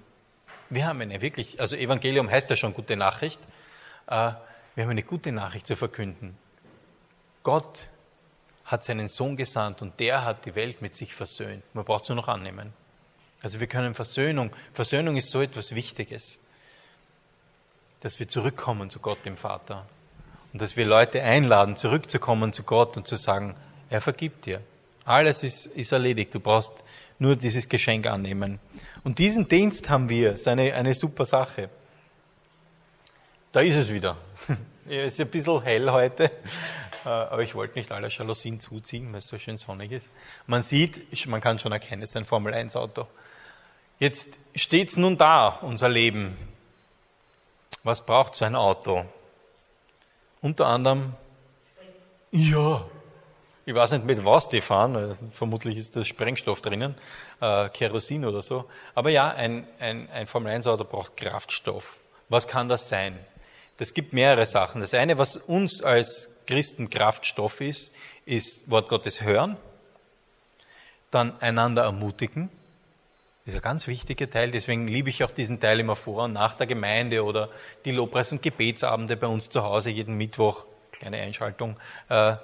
Wir 0.72 0.88
haben 0.88 1.00
eine 1.00 1.22
wirklich, 1.22 1.62
also 1.62 1.76
Evangelium 1.76 2.28
heißt 2.28 2.50
ja 2.50 2.56
schon 2.56 2.74
gute 2.74 2.98
Nachricht. 2.98 3.40
Äh, 4.10 4.32
wir 4.76 4.84
haben 4.84 4.90
eine 4.90 5.04
gute 5.04 5.32
Nachricht 5.32 5.68
zu 5.68 5.76
verkünden. 5.76 6.38
Gott 7.44 7.88
hat 8.66 8.84
seinen 8.84 9.08
Sohn 9.08 9.38
gesandt 9.38 9.82
und 9.82 10.00
der 10.00 10.26
hat 10.26 10.46
die 10.46 10.56
Welt 10.56 10.82
mit 10.82 10.96
sich 10.96 11.14
versöhnt. 11.14 11.64
Man 11.74 11.86
braucht 11.86 12.04
es 12.04 12.10
nur 12.10 12.16
noch 12.16 12.28
annehmen. 12.28 12.74
Also 13.42 13.60
wir 13.60 13.68
können 13.68 13.94
Versöhnung, 13.94 14.52
Versöhnung 14.74 15.16
ist 15.16 15.32
so 15.32 15.42
etwas 15.42 15.74
Wichtiges, 15.74 16.40
dass 18.02 18.20
wir 18.20 18.28
zurückkommen 18.28 18.90
zu 18.90 19.00
Gott, 19.00 19.26
dem 19.26 19.38
Vater. 19.38 19.86
Und 20.52 20.62
dass 20.62 20.76
wir 20.76 20.86
Leute 20.86 21.22
einladen, 21.22 21.76
zurückzukommen 21.76 22.54
zu 22.54 22.64
Gott 22.64 22.98
und 22.98 23.08
zu 23.08 23.16
sagen, 23.16 23.56
er 23.90 24.02
vergibt 24.02 24.46
dir. 24.46 24.62
Alles 25.06 25.44
ist, 25.44 25.66
ist 25.66 25.92
erledigt. 25.92 26.34
Du 26.34 26.40
brauchst 26.40 26.84
nur 27.18 27.36
dieses 27.36 27.70
Geschenk 27.70 28.08
annehmen. 28.08 28.60
Und 29.04 29.20
diesen 29.20 29.48
Dienst 29.48 29.90
haben 29.90 30.10
wir. 30.10 30.32
Das 30.32 30.42
ist 30.42 30.48
eine, 30.48 30.74
eine 30.74 30.94
super 30.94 31.26
Sache. 31.26 31.70
Da 33.52 33.62
ist 33.62 33.78
es 33.78 33.92
wieder. 33.92 34.18
Es 34.92 35.14
ist 35.14 35.22
ein 35.22 35.30
bisschen 35.30 35.62
hell 35.62 35.92
heute, 35.92 36.32
äh, 37.06 37.10
aber 37.10 37.44
ich 37.44 37.54
wollte 37.54 37.78
nicht 37.78 37.92
alle 37.92 38.08
Jalousien 38.08 38.60
zuziehen, 38.60 39.12
weil 39.12 39.20
es 39.20 39.28
so 39.28 39.38
schön 39.38 39.56
sonnig 39.56 39.92
ist. 39.92 40.10
Man 40.48 40.64
sieht, 40.64 41.28
man 41.28 41.42
kann 41.42 41.60
schon 41.60 41.72
erkennen, 41.72 42.02
es 42.02 42.10
ist 42.10 42.18
ein 42.18 42.26
Formel-1-Auto. 42.26 43.06
Jetzt 44.00 44.40
steht 44.56 44.90
es 44.90 44.98
nun 44.98 45.16
da, 45.16 45.60
unser 45.62 45.90
Leben. 45.90 46.36
Was 47.84 48.04
braucht 48.04 48.34
so 48.34 48.46
ein 48.46 48.56
Auto? 48.56 49.06
Unter 50.42 50.66
anderem, 50.66 51.14
ja, 52.32 52.84
ich 53.68 53.76
weiß 53.76 53.92
nicht, 53.92 54.06
mit 54.06 54.26
was 54.26 54.50
die 54.50 54.62
fahren, 54.62 55.20
vermutlich 55.32 55.78
ist 55.78 55.96
da 55.96 56.04
Sprengstoff 56.04 56.62
drinnen, 56.62 56.96
äh, 57.42 57.70
Kerosin 57.70 58.26
oder 58.26 58.42
so. 58.42 58.68
Aber 58.96 59.12
ja, 59.12 59.30
ein, 59.30 59.68
ein, 59.80 60.10
ein 60.10 60.26
Formel-1-Auto 60.26 60.86
braucht 60.86 61.16
Kraftstoff. 61.16 62.00
Was 62.28 62.48
kann 62.48 62.70
das 62.70 62.90
sein? 62.90 63.20
Das 63.80 63.94
gibt 63.94 64.12
mehrere 64.12 64.46
Sachen. 64.46 64.82
Das 64.82 64.94
eine, 64.94 65.18
was 65.18 65.38
uns 65.38 65.82
als 65.82 66.44
Christen 66.46 66.90
Kraftstoff 66.90 67.62
ist, 67.62 67.96
ist 68.26 68.70
Wort 68.70 68.90
Gottes 68.90 69.22
hören, 69.22 69.56
dann 71.12 71.40
einander 71.40 71.84
ermutigen. 71.84 72.50
Das 73.46 73.54
ist 73.54 73.62
ein 73.62 73.64
ganz 73.64 73.88
wichtiger 73.88 74.30
Teil, 74.30 74.52
deswegen 74.52 74.90
liebe 74.90 75.10
ich 75.10 75.24
auch 75.24 75.32
diesen 75.32 75.62
Teil 75.62 75.80
immer 75.80 75.96
vor 75.96 76.26
und 76.26 76.34
nach 76.34 76.56
der 76.56 76.68
Gemeinde 76.68 77.24
oder 77.24 77.50
die 77.86 77.92
Lobpreis- 77.92 78.34
und 78.34 78.42
Gebetsabende 78.42 79.16
bei 79.16 79.28
uns 79.28 79.50
zu 79.50 79.64
Hause 79.64 79.92
jeden 79.92 80.16
Mittwoch. 80.16 80.66
Kleine 80.92 81.22
Einschaltung. 81.22 81.78
Äh, 82.10 82.36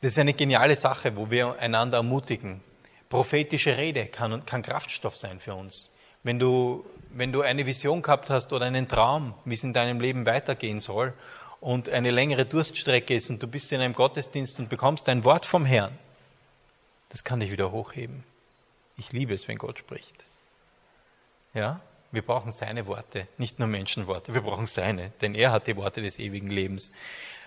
das 0.00 0.12
ist 0.12 0.18
eine 0.20 0.34
geniale 0.34 0.76
Sache, 0.76 1.16
wo 1.16 1.32
wir 1.32 1.58
einander 1.58 1.96
ermutigen. 1.96 2.62
Prophetische 3.08 3.76
Rede 3.76 4.06
kann, 4.06 4.46
kann 4.46 4.62
Kraftstoff 4.62 5.16
sein 5.16 5.40
für 5.40 5.54
uns. 5.54 5.95
Wenn 6.26 6.40
du 6.40 6.84
wenn 7.16 7.32
du 7.32 7.42
eine 7.42 7.66
Vision 7.66 8.02
gehabt 8.02 8.30
hast 8.30 8.52
oder 8.52 8.66
einen 8.66 8.88
Traum, 8.88 9.34
wie 9.44 9.54
es 9.54 9.64
in 9.64 9.72
deinem 9.72 10.00
Leben 10.00 10.26
weitergehen 10.26 10.80
soll 10.80 11.14
und 11.60 11.88
eine 11.88 12.10
längere 12.10 12.44
Durststrecke 12.44 13.14
ist 13.14 13.30
und 13.30 13.42
du 13.42 13.46
bist 13.46 13.72
in 13.72 13.80
einem 13.80 13.94
Gottesdienst 13.94 14.58
und 14.58 14.68
bekommst 14.68 15.08
ein 15.08 15.24
Wort 15.24 15.46
vom 15.46 15.64
Herrn, 15.64 15.96
das 17.08 17.24
kann 17.24 17.40
dich 17.40 17.50
wieder 17.50 17.72
hochheben. 17.72 18.24
Ich 18.98 19.12
liebe 19.12 19.34
es, 19.34 19.48
wenn 19.48 19.56
Gott 19.56 19.78
spricht. 19.78 20.24
Ja, 21.54 21.80
wir 22.12 22.22
brauchen 22.22 22.50
seine 22.50 22.86
Worte, 22.86 23.28
nicht 23.38 23.58
nur 23.58 23.68
Menschenworte, 23.68 24.34
wir 24.34 24.42
brauchen 24.42 24.66
seine, 24.66 25.12
denn 25.20 25.34
er 25.34 25.52
hat 25.52 25.68
die 25.68 25.76
Worte 25.76 26.02
des 26.02 26.18
ewigen 26.18 26.50
Lebens. 26.50 26.92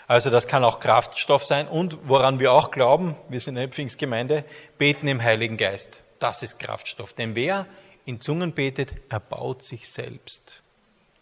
Also 0.07 0.31
das 0.31 0.47
kann 0.47 0.63
auch 0.63 0.79
Kraftstoff 0.79 1.45
sein 1.45 1.67
und 1.67 1.97
woran 2.07 2.39
wir 2.39 2.53
auch 2.53 2.71
glauben, 2.71 3.15
wir 3.27 3.39
sind 3.39 3.57
eine 3.57 3.67
Pfingstgemeinde, 3.67 4.45
beten 4.79 5.07
im 5.07 5.21
Heiligen 5.21 5.57
Geist. 5.57 6.03
Das 6.17 6.41
ist 6.41 6.57
Kraftstoff. 6.59 7.13
Denn 7.13 7.35
wer 7.35 7.67
in 8.05 8.21
Zungen 8.21 8.53
betet, 8.53 8.93
erbaut 9.09 9.63
sich 9.63 9.89
selbst. 9.89 10.62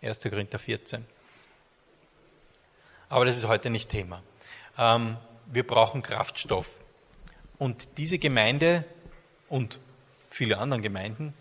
1. 0.01 0.21
Korinther 0.23 0.59
14. 0.59 1.05
Aber 3.09 3.25
das 3.25 3.37
ist 3.37 3.47
heute 3.47 3.69
nicht 3.69 3.89
Thema. 3.89 4.21
Ähm, 4.77 5.17
wir 5.47 5.65
brauchen 5.65 6.01
Kraftstoff. 6.01 6.69
Und 7.57 7.97
diese 7.97 8.19
Gemeinde 8.19 8.85
und 9.49 9.79
viele 10.29 10.57
andere 10.57 10.81
Gemeinden, 10.81 11.33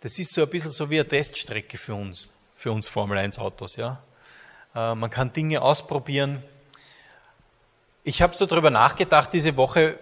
das 0.00 0.18
ist 0.18 0.32
so 0.32 0.42
ein 0.42 0.50
bisschen 0.50 0.70
so 0.70 0.88
wie 0.88 0.98
eine 0.98 1.08
Teststrecke 1.08 1.76
für 1.76 1.94
uns, 1.94 2.32
für 2.56 2.72
uns 2.72 2.88
Formel 2.88 3.18
1 3.18 3.38
Autos, 3.38 3.76
ja. 3.76 4.02
Äh, 4.74 4.94
man 4.94 5.10
kann 5.10 5.32
Dinge 5.32 5.60
ausprobieren. 5.60 6.42
Ich 8.02 8.22
habe 8.22 8.34
so 8.34 8.46
darüber 8.46 8.70
nachgedacht 8.70 9.32
diese 9.32 9.56
Woche, 9.56 9.98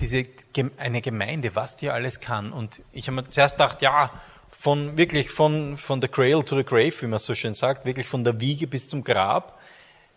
diese, 0.00 0.26
eine 0.76 1.00
Gemeinde, 1.00 1.54
was 1.54 1.76
die 1.76 1.90
alles 1.90 2.20
kann. 2.20 2.52
Und 2.52 2.82
ich 2.92 3.08
habe 3.08 3.16
mir 3.16 3.28
zuerst 3.28 3.56
gedacht, 3.56 3.82
ja, 3.82 4.10
von 4.50 4.96
wirklich 4.96 5.30
von, 5.30 5.76
von 5.76 6.00
the 6.00 6.08
cradle 6.08 6.44
to 6.44 6.56
the 6.56 6.64
grave, 6.64 6.92
wie 7.00 7.06
man 7.06 7.18
so 7.18 7.34
schön 7.34 7.54
sagt, 7.54 7.84
wirklich 7.84 8.06
von 8.06 8.24
der 8.24 8.40
Wiege 8.40 8.66
bis 8.66 8.88
zum 8.88 9.04
Grab. 9.04 9.58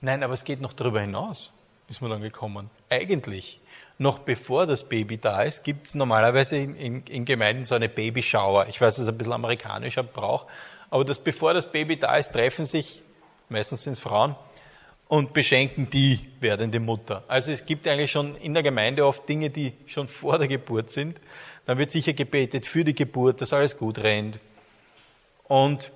Nein, 0.01 0.23
aber 0.23 0.33
es 0.33 0.43
geht 0.43 0.61
noch 0.61 0.73
darüber 0.73 1.01
hinaus, 1.01 1.51
ist 1.89 2.01
man 2.01 2.09
dann 2.09 2.21
gekommen. 2.21 2.69
Eigentlich, 2.89 3.59
noch 3.97 4.19
bevor 4.19 4.65
das 4.65 4.89
Baby 4.89 5.17
da 5.17 5.43
ist, 5.43 5.63
gibt 5.63 5.87
es 5.87 5.95
normalerweise 5.95 6.57
in, 6.57 6.75
in, 6.75 7.03
in, 7.05 7.25
Gemeinden 7.25 7.65
so 7.65 7.75
eine 7.75 7.87
Babyshower. 7.87 8.67
Ich 8.67 8.81
weiß, 8.81 8.95
das 8.95 9.03
ist 9.03 9.09
ein 9.09 9.17
bisschen 9.17 9.33
amerikanischer 9.33 10.03
Brauch, 10.03 10.47
aber 10.89 11.05
das, 11.05 11.19
bevor 11.19 11.53
das 11.53 11.71
Baby 11.71 11.97
da 11.97 12.15
ist, 12.17 12.31
treffen 12.31 12.65
sich, 12.65 13.03
meistens 13.49 13.83
sind 13.83 13.93
es 13.93 13.99
Frauen, 13.99 14.35
und 15.11 15.33
beschenken 15.33 15.89
die 15.89 16.21
werdende 16.39 16.79
Mutter. 16.79 17.25
Also 17.27 17.51
es 17.51 17.65
gibt 17.65 17.85
eigentlich 17.85 18.09
schon 18.09 18.37
in 18.37 18.53
der 18.53 18.63
Gemeinde 18.63 19.05
oft 19.05 19.27
Dinge, 19.27 19.49
die 19.49 19.73
schon 19.85 20.07
vor 20.07 20.37
der 20.37 20.47
Geburt 20.47 20.89
sind. 20.89 21.19
Dann 21.65 21.77
wird 21.77 21.91
sicher 21.91 22.13
gebetet 22.13 22.65
für 22.65 22.85
die 22.85 22.95
Geburt, 22.95 23.41
dass 23.41 23.51
alles 23.51 23.77
gut 23.77 23.97
rennt. 23.97 24.39
Und 25.49 25.91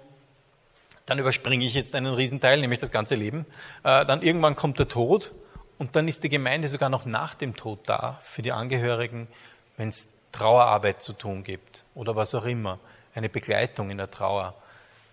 dann 1.06 1.18
überspringe 1.18 1.64
ich 1.64 1.76
jetzt 1.76 1.96
einen 1.96 2.14
Riesenteil, 2.14 2.60
nämlich 2.60 2.82
das 2.82 2.92
ganze 2.92 3.16
Leben. 3.16 3.46
Äh, 3.86 4.04
dann 4.04 4.22
irgendwann 4.22 4.58
kommt 4.58 4.80
der 4.80 4.90
Tod 4.90 5.32
und 5.78 5.96
dann 5.96 6.10
ist 6.10 6.26
die 6.26 6.30
Gemeinde 6.30 6.68
sogar 6.68 6.90
noch 6.90 7.06
nach 7.06 7.36
dem 7.36 7.56
Tod 7.56 7.80
da 7.86 8.20
für 8.22 8.42
die 8.42 8.52
Angehörigen, 8.52 9.30
wenn 9.78 9.88
es 9.88 10.30
Trauerarbeit 10.34 11.02
zu 11.02 11.14
tun 11.14 11.46
gibt 11.46 11.86
oder 11.96 12.18
was 12.18 12.36
auch 12.36 12.44
immer, 12.44 12.80
eine 13.14 13.30
Begleitung 13.30 13.92
in 13.92 13.98
der 13.98 14.12
Trauer. 14.12 14.56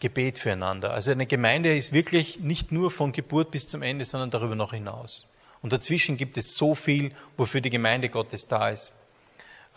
Gebet 0.03 0.37
füreinander. 0.37 0.93
Also 0.93 1.13
eine 1.13 1.27
Gemeinde 1.27 1.77
ist 1.77 1.93
wirklich 1.93 2.41
nicht 2.41 2.73
nur 2.73 2.91
von 2.91 3.13
Geburt 3.13 3.53
bis 3.53 3.69
zum 3.69 3.83
Ende, 3.83 4.05
sondern 4.05 4.33
darüber 4.33 4.57
noch 4.57 4.73
hinaus. 4.73 5.29
Und 5.63 5.73
dazwischen 5.73 6.17
gibt 6.17 6.37
es 6.37 6.57
so 6.57 6.75
viel, 6.75 7.13
wofür 7.37 7.61
die 7.61 7.71
Gemeinde 7.71 8.09
Gottes 8.09 8.49
da 8.49 8.69
ist. 8.69 8.95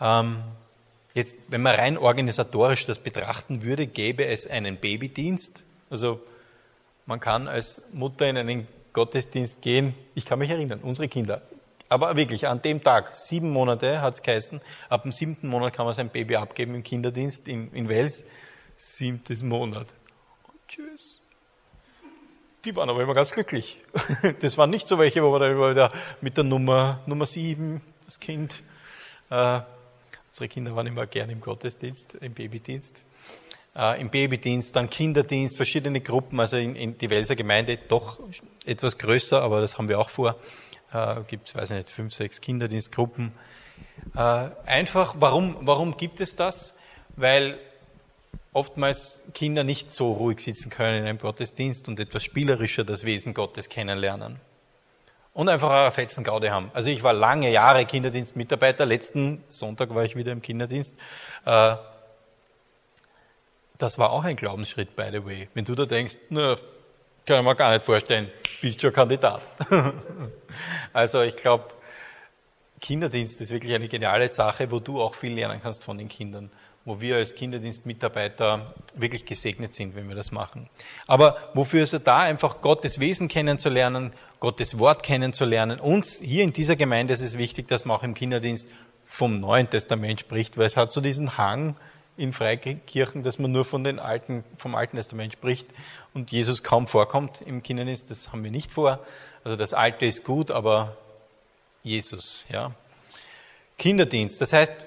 Ähm, 0.00 0.42
jetzt, 1.14 1.38
wenn 1.46 1.62
man 1.62 1.76
rein 1.76 1.96
organisatorisch 1.96 2.86
das 2.86 2.98
betrachten 2.98 3.62
würde, 3.62 3.86
gäbe 3.86 4.26
es 4.26 4.48
einen 4.48 4.78
Babydienst. 4.78 5.62
Also 5.90 6.20
man 7.06 7.20
kann 7.20 7.46
als 7.46 7.92
Mutter 7.94 8.28
in 8.28 8.36
einen 8.36 8.66
Gottesdienst 8.94 9.62
gehen. 9.62 9.94
Ich 10.16 10.26
kann 10.26 10.40
mich 10.40 10.50
erinnern, 10.50 10.80
unsere 10.82 11.06
Kinder. 11.06 11.40
Aber 11.88 12.16
wirklich, 12.16 12.48
an 12.48 12.60
dem 12.62 12.82
Tag, 12.82 13.14
sieben 13.14 13.50
Monate 13.50 14.00
hat 14.00 14.14
es 14.14 14.22
geheißen, 14.22 14.60
ab 14.88 15.02
dem 15.02 15.12
siebten 15.12 15.46
Monat 15.46 15.72
kann 15.72 15.86
man 15.86 15.94
sein 15.94 16.08
Baby 16.08 16.34
abgeben 16.34 16.74
im 16.74 16.82
Kinderdienst 16.82 17.46
in, 17.46 17.72
in 17.72 17.88
Wels. 17.88 18.24
Siebtes 18.76 19.44
Monat. 19.44 19.86
Tschüss. 20.76 21.22
Die 22.66 22.76
waren 22.76 22.90
aber 22.90 23.02
immer 23.02 23.14
ganz 23.14 23.32
glücklich. 23.32 23.80
Das 24.42 24.58
waren 24.58 24.68
nicht 24.68 24.86
so 24.86 24.98
welche, 24.98 25.22
wo 25.22 25.30
man 25.30 25.40
dann 25.40 25.52
immer 25.52 25.70
wieder 25.70 25.90
mit 26.20 26.36
der 26.36 26.44
Nummer, 26.44 27.00
Nummer 27.06 27.24
sieben, 27.24 27.80
das 28.04 28.20
Kind, 28.20 28.62
äh, 29.30 29.60
unsere 30.28 30.48
Kinder 30.48 30.76
waren 30.76 30.86
immer 30.86 31.06
gerne 31.06 31.32
im 31.32 31.40
Gottesdienst, 31.40 32.16
im 32.16 32.34
Babydienst, 32.34 33.02
äh, 33.74 33.98
im 33.98 34.10
Babydienst, 34.10 34.76
dann 34.76 34.90
Kinderdienst, 34.90 35.56
verschiedene 35.56 36.02
Gruppen, 36.02 36.38
also 36.40 36.58
in, 36.58 36.76
in 36.76 36.98
die 36.98 37.08
Welser 37.08 37.36
Gemeinde 37.36 37.78
doch 37.88 38.18
etwas 38.66 38.98
größer, 38.98 39.40
aber 39.40 39.62
das 39.62 39.78
haben 39.78 39.88
wir 39.88 39.98
auch 39.98 40.10
vor. 40.10 40.36
Äh, 40.92 41.22
gibt 41.26 41.48
es, 41.48 41.54
weiß 41.54 41.70
ich 41.70 41.76
nicht, 41.76 41.90
fünf, 41.90 42.12
sechs 42.12 42.42
Kinderdienstgruppen. 42.42 43.32
Äh, 44.14 44.18
einfach, 44.66 45.14
warum, 45.20 45.56
warum 45.62 45.96
gibt 45.96 46.20
es 46.20 46.36
das? 46.36 46.76
Weil 47.16 47.58
oftmals 48.56 49.30
Kinder 49.34 49.64
nicht 49.64 49.92
so 49.92 50.12
ruhig 50.12 50.40
sitzen 50.40 50.70
können 50.70 51.02
in 51.02 51.06
einem 51.06 51.18
Gottesdienst 51.18 51.88
und 51.88 52.00
etwas 52.00 52.24
spielerischer 52.24 52.84
das 52.84 53.04
Wesen 53.04 53.34
Gottes 53.34 53.68
kennenlernen. 53.68 54.40
Und 55.34 55.50
einfach 55.50 55.70
eine 55.70 55.92
Fetzengaude 55.92 56.50
haben. 56.50 56.70
Also 56.72 56.88
ich 56.88 57.02
war 57.02 57.12
lange 57.12 57.50
Jahre 57.50 57.84
Kinderdienstmitarbeiter. 57.84 58.86
Letzten 58.86 59.44
Sonntag 59.50 59.94
war 59.94 60.04
ich 60.04 60.16
wieder 60.16 60.32
im 60.32 60.40
Kinderdienst. 60.40 60.98
Äh, 61.44 61.76
das 63.76 63.98
war 63.98 64.10
auch 64.10 64.24
ein 64.24 64.36
Glaubensschritt, 64.36 64.96
by 64.96 65.08
the 65.12 65.22
way. 65.26 65.50
Wenn 65.52 65.66
du 65.66 65.74
da 65.74 65.84
denkst, 65.84 66.16
na, 66.30 66.56
kann 67.26 67.40
ich 67.40 67.44
mir 67.44 67.54
gar 67.54 67.72
nicht 67.72 67.84
vorstellen, 67.84 68.30
bist 68.62 68.80
schon 68.80 68.94
Kandidat. 68.94 69.42
also 70.94 71.20
ich 71.20 71.36
glaube, 71.36 71.66
Kinderdienst 72.80 73.38
ist 73.42 73.50
wirklich 73.50 73.74
eine 73.74 73.88
geniale 73.88 74.30
Sache, 74.30 74.70
wo 74.70 74.80
du 74.80 75.02
auch 75.02 75.14
viel 75.14 75.34
lernen 75.34 75.60
kannst 75.62 75.84
von 75.84 75.98
den 75.98 76.08
Kindern 76.08 76.50
wo 76.86 77.00
wir 77.00 77.16
als 77.16 77.34
Kinderdienstmitarbeiter 77.34 78.72
wirklich 78.94 79.26
gesegnet 79.26 79.74
sind, 79.74 79.96
wenn 79.96 80.08
wir 80.08 80.14
das 80.14 80.30
machen. 80.30 80.70
Aber 81.08 81.36
wofür 81.52 81.82
ist 81.82 81.92
er 81.92 81.98
da? 81.98 82.20
Einfach 82.20 82.62
Gottes 82.62 83.00
Wesen 83.00 83.26
kennenzulernen, 83.26 84.12
Gottes 84.38 84.78
Wort 84.78 85.02
kennenzulernen. 85.02 85.80
Uns 85.80 86.20
hier 86.20 86.44
in 86.44 86.52
dieser 86.52 86.76
Gemeinde 86.76 87.12
ist 87.12 87.22
es 87.22 87.36
wichtig, 87.36 87.66
dass 87.66 87.84
man 87.84 87.96
auch 87.96 88.04
im 88.04 88.14
Kinderdienst 88.14 88.70
vom 89.04 89.40
Neuen 89.40 89.68
Testament 89.68 90.20
spricht, 90.20 90.56
weil 90.56 90.66
es 90.66 90.76
hat 90.76 90.92
so 90.92 91.00
diesen 91.00 91.36
Hang 91.36 91.74
in 92.16 92.32
Freikirchen, 92.32 93.24
dass 93.24 93.40
man 93.40 93.50
nur 93.50 93.64
von 93.64 93.82
den 93.82 93.98
alten, 93.98 94.44
vom 94.56 94.76
Alten 94.76 94.96
Testament 94.96 95.32
spricht 95.32 95.66
und 96.14 96.30
Jesus 96.30 96.62
kaum 96.62 96.86
vorkommt 96.86 97.42
im 97.42 97.64
Kinderdienst. 97.64 98.12
Das 98.12 98.30
haben 98.30 98.44
wir 98.44 98.52
nicht 98.52 98.70
vor. 98.70 99.00
Also 99.42 99.56
das 99.56 99.74
Alte 99.74 100.06
ist 100.06 100.24
gut, 100.24 100.52
aber 100.52 100.96
Jesus, 101.82 102.46
ja. 102.48 102.72
Kinderdienst. 103.76 104.40
Das 104.40 104.52
heißt, 104.52 104.85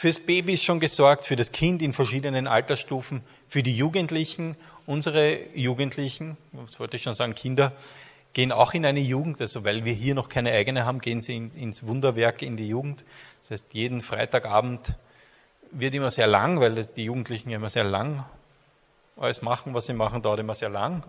Fürs 0.00 0.18
Baby 0.18 0.54
ist 0.54 0.64
schon 0.64 0.80
gesorgt, 0.80 1.26
für 1.26 1.36
das 1.36 1.52
Kind 1.52 1.82
in 1.82 1.92
verschiedenen 1.92 2.46
Altersstufen, 2.46 3.20
für 3.48 3.62
die 3.62 3.76
Jugendlichen. 3.76 4.56
Unsere 4.86 5.54
Jugendlichen, 5.54 6.38
das 6.52 6.80
wollte 6.80 6.96
ich 6.96 7.02
schon 7.02 7.12
sagen, 7.12 7.34
Kinder, 7.34 7.74
gehen 8.32 8.50
auch 8.50 8.72
in 8.72 8.86
eine 8.86 9.00
Jugend, 9.00 9.42
also 9.42 9.62
weil 9.62 9.84
wir 9.84 9.92
hier 9.92 10.14
noch 10.14 10.30
keine 10.30 10.52
eigene 10.52 10.86
haben, 10.86 11.00
gehen 11.00 11.20
sie 11.20 11.36
in, 11.36 11.50
ins 11.50 11.86
Wunderwerk 11.86 12.40
in 12.40 12.56
die 12.56 12.66
Jugend. 12.66 13.04
Das 13.42 13.50
heißt, 13.50 13.74
jeden 13.74 14.00
Freitagabend 14.00 14.94
wird 15.70 15.94
immer 15.94 16.10
sehr 16.10 16.28
lang, 16.28 16.60
weil 16.60 16.76
das 16.76 16.94
die 16.94 17.04
Jugendlichen 17.04 17.50
immer 17.50 17.68
sehr 17.68 17.84
lang 17.84 18.24
alles 19.18 19.42
machen, 19.42 19.74
was 19.74 19.84
sie 19.84 19.92
machen, 19.92 20.22
dauert 20.22 20.40
immer 20.40 20.54
sehr 20.54 20.70
lang. 20.70 21.02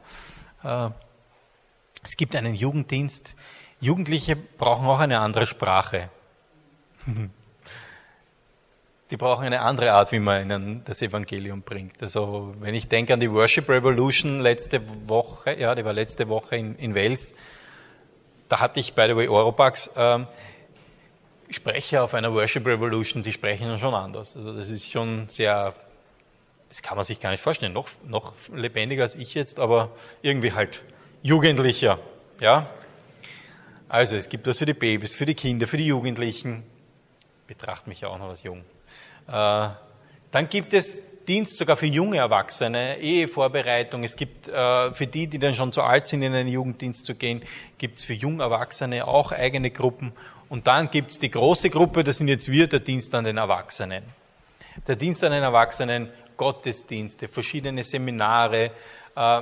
Äh, 0.66 0.90
es 2.04 2.18
gibt 2.18 2.36
einen 2.36 2.56
Jugenddienst. 2.56 3.38
Jugendliche 3.80 4.36
brauchen 4.36 4.86
auch 4.86 5.00
eine 5.00 5.20
andere 5.20 5.48
Sprache. 5.48 6.10
die 9.12 9.18
brauchen 9.18 9.46
eine 9.46 9.62
andere 9.62 9.92
Art, 9.92 10.14
wie 10.14 10.20
man 10.20 10.42
ihnen 10.42 10.84
das 10.86 11.02
Evangelium 11.02 11.62
bringt. 11.64 12.02
Also 12.02 12.56
wenn 12.60 12.74
ich 12.74 12.88
denke 12.88 13.14
an 13.14 13.20
die 13.20 13.30
Worship 13.30 13.68
Revolution 13.68 14.40
letzte 14.40 14.82
Woche, 15.08 15.60
ja, 15.60 15.76
die 15.76 15.84
war 15.84 15.92
letzte 15.92 16.30
Woche 16.30 16.56
in, 16.56 16.78
in 16.78 16.96
Wales, 16.96 17.36
da 18.48 18.62
hatte 18.62 18.80
ich, 18.80 18.94
by 18.94 19.08
the 19.08 19.16
way, 19.16 19.28
Europax, 19.28 19.94
ähm, 19.98 20.28
Sprecher 21.50 22.06
auf 22.06 22.14
einer 22.14 22.34
Worship 22.34 22.66
Revolution, 22.66 23.22
die 23.22 23.34
sprechen 23.34 23.68
dann 23.68 23.78
schon 23.78 23.94
anders. 23.94 24.38
Also 24.38 24.56
das 24.56 24.70
ist 24.70 24.90
schon 24.90 25.28
sehr, 25.28 25.74
das 26.70 26.82
kann 26.82 26.96
man 26.96 27.04
sich 27.04 27.20
gar 27.20 27.32
nicht 27.32 27.42
vorstellen, 27.42 27.74
noch, 27.74 27.90
noch 28.08 28.34
lebendiger 28.54 29.04
als 29.04 29.18
ich 29.18 29.34
jetzt, 29.34 29.60
aber 29.60 29.92
irgendwie 30.22 30.54
halt 30.54 30.84
jugendlicher, 31.22 32.00
ja. 32.40 32.70
Also 33.90 34.16
es 34.16 34.30
gibt 34.30 34.48
was 34.48 34.58
für 34.58 34.66
die 34.66 34.74
Babys, 34.74 35.14
für 35.14 35.26
die 35.26 35.36
Kinder, 35.36 35.68
für 35.68 35.76
die 35.76 35.88
Jugendlichen. 35.88 36.64
Betrachte 37.46 37.90
mich 37.90 38.00
ja 38.00 38.08
auch 38.08 38.18
noch 38.18 38.30
als 38.30 38.44
jung. 38.44 38.64
Äh, 39.32 39.70
dann 40.32 40.50
gibt 40.50 40.74
es 40.74 41.26
Dienst 41.26 41.58
sogar 41.58 41.78
für 41.78 41.86
junge 41.86 42.18
Erwachsene, 42.18 43.00
Ehevorbereitung. 43.00 44.04
Es 44.04 44.16
gibt 44.16 44.50
äh, 44.50 44.92
für 44.92 45.08
die, 45.08 45.28
die 45.28 45.40
dann 45.40 45.56
schon 45.56 45.72
zu 45.72 45.82
alt 45.82 46.08
sind, 46.08 46.24
in 46.24 46.34
einen 46.34 46.48
Jugenddienst 46.48 47.06
zu 47.06 47.16
gehen, 47.16 47.42
gibt 47.78 48.00
es 48.00 48.04
für 48.04 48.14
junge 48.14 48.44
Erwachsene 48.44 49.08
auch 49.08 49.32
eigene 49.32 49.72
Gruppen. 49.72 50.12
Und 50.50 50.68
dann 50.68 50.92
gibt 50.92 51.12
es 51.12 51.20
die 51.20 51.32
große 51.32 51.70
Gruppe, 51.70 52.04
das 52.04 52.18
sind 52.18 52.28
jetzt 52.28 52.52
wir, 52.52 52.68
der 52.68 52.82
Dienst 52.82 53.16
an 53.16 53.24
den 53.24 53.38
Erwachsenen. 53.38 54.04
Der 54.88 54.96
Dienst 54.96 55.24
an 55.24 55.32
den 55.32 55.44
Erwachsenen, 55.44 56.10
Gottesdienste, 56.36 57.28
verschiedene 57.28 57.84
Seminare, 57.84 58.72
äh, 59.16 59.42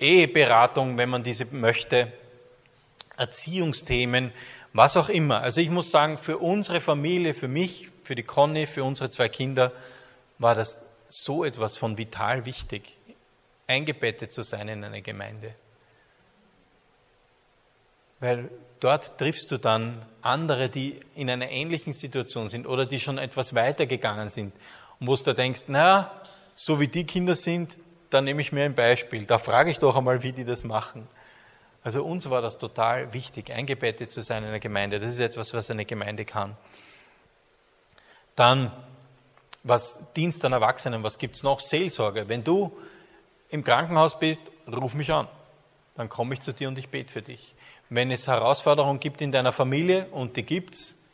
Eheberatung, 0.00 0.96
wenn 0.96 1.10
man 1.10 1.22
diese 1.22 1.44
möchte, 1.52 2.12
Erziehungsthemen, 3.16 4.32
was 4.72 4.96
auch 4.96 5.08
immer. 5.08 5.42
Also 5.42 5.60
ich 5.60 5.70
muss 5.70 5.90
sagen, 5.90 6.18
für 6.18 6.38
unsere 6.38 6.80
Familie, 6.80 7.34
für 7.34 7.48
mich, 7.48 7.91
für 8.02 8.14
die 8.14 8.22
Conny, 8.22 8.66
für 8.66 8.84
unsere 8.84 9.10
zwei 9.10 9.28
Kinder 9.28 9.72
war 10.38 10.54
das 10.54 10.88
so 11.08 11.44
etwas 11.44 11.76
von 11.76 11.98
vital 11.98 12.44
wichtig, 12.44 12.96
eingebettet 13.66 14.32
zu 14.32 14.42
sein 14.42 14.68
in 14.68 14.84
eine 14.84 15.02
Gemeinde. 15.02 15.54
Weil 18.20 18.50
dort 18.80 19.18
triffst 19.18 19.50
du 19.50 19.58
dann 19.58 20.00
andere, 20.22 20.68
die 20.68 21.00
in 21.14 21.28
einer 21.28 21.50
ähnlichen 21.50 21.92
Situation 21.92 22.48
sind 22.48 22.66
oder 22.66 22.86
die 22.86 23.00
schon 23.00 23.18
etwas 23.18 23.54
weiter 23.54 23.86
gegangen 23.86 24.28
sind 24.28 24.52
und 25.00 25.06
wo 25.06 25.16
du 25.16 25.34
denkst, 25.34 25.68
naja, 25.68 26.12
so 26.54 26.80
wie 26.80 26.88
die 26.88 27.04
Kinder 27.04 27.34
sind, 27.34 27.72
da 28.10 28.20
nehme 28.20 28.42
ich 28.42 28.52
mir 28.52 28.64
ein 28.64 28.74
Beispiel. 28.74 29.26
Da 29.26 29.38
frage 29.38 29.70
ich 29.70 29.78
doch 29.78 29.96
einmal, 29.96 30.22
wie 30.22 30.32
die 30.32 30.44
das 30.44 30.64
machen. 30.64 31.08
Also 31.82 32.04
uns 32.04 32.30
war 32.30 32.42
das 32.42 32.58
total 32.58 33.12
wichtig, 33.12 33.50
eingebettet 33.50 34.12
zu 34.12 34.22
sein 34.22 34.44
in 34.44 34.50
einer 34.50 34.60
Gemeinde. 34.60 35.00
Das 35.00 35.10
ist 35.10 35.20
etwas, 35.20 35.54
was 35.54 35.70
eine 35.70 35.84
Gemeinde 35.84 36.24
kann. 36.24 36.56
Dann, 38.36 38.72
was 39.62 40.12
Dienst 40.14 40.44
an 40.44 40.52
Erwachsenen, 40.52 41.02
was 41.02 41.18
gibt's 41.18 41.42
noch? 41.42 41.60
Seelsorge. 41.60 42.28
Wenn 42.28 42.44
du 42.44 42.76
im 43.50 43.62
Krankenhaus 43.64 44.18
bist, 44.18 44.42
ruf 44.66 44.94
mich 44.94 45.12
an. 45.12 45.28
Dann 45.94 46.08
komme 46.08 46.34
ich 46.34 46.40
zu 46.40 46.52
dir 46.52 46.68
und 46.68 46.78
ich 46.78 46.88
bete 46.88 47.12
für 47.12 47.22
dich. 47.22 47.54
wenn 47.90 48.10
es 48.10 48.26
Herausforderungen 48.26 49.00
gibt 49.00 49.20
in 49.20 49.32
deiner 49.32 49.52
Familie, 49.52 50.06
und 50.12 50.38
die 50.38 50.44
gibt's, 50.44 51.06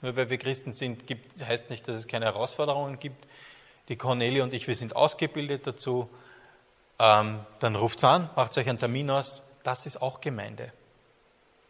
nur 0.00 0.14
weil 0.14 0.30
wir 0.30 0.38
Christen 0.38 0.72
sind, 0.72 1.08
gibt, 1.08 1.32
heißt 1.44 1.70
nicht, 1.70 1.88
dass 1.88 1.98
es 1.98 2.06
keine 2.06 2.26
Herausforderungen 2.26 3.00
gibt. 3.00 3.26
Die 3.88 3.96
Cornelia 3.96 4.44
und 4.44 4.54
ich, 4.54 4.68
wir 4.68 4.76
sind 4.76 4.94
ausgebildet 4.94 5.66
dazu. 5.66 6.08
Ähm, 7.00 7.40
dann 7.58 7.74
ruft's 7.74 8.04
an, 8.04 8.30
macht 8.36 8.56
euch 8.56 8.68
einen 8.68 8.78
Termin 8.78 9.10
aus. 9.10 9.42
Das 9.64 9.86
ist 9.86 10.00
auch 10.00 10.20
Gemeinde. 10.20 10.72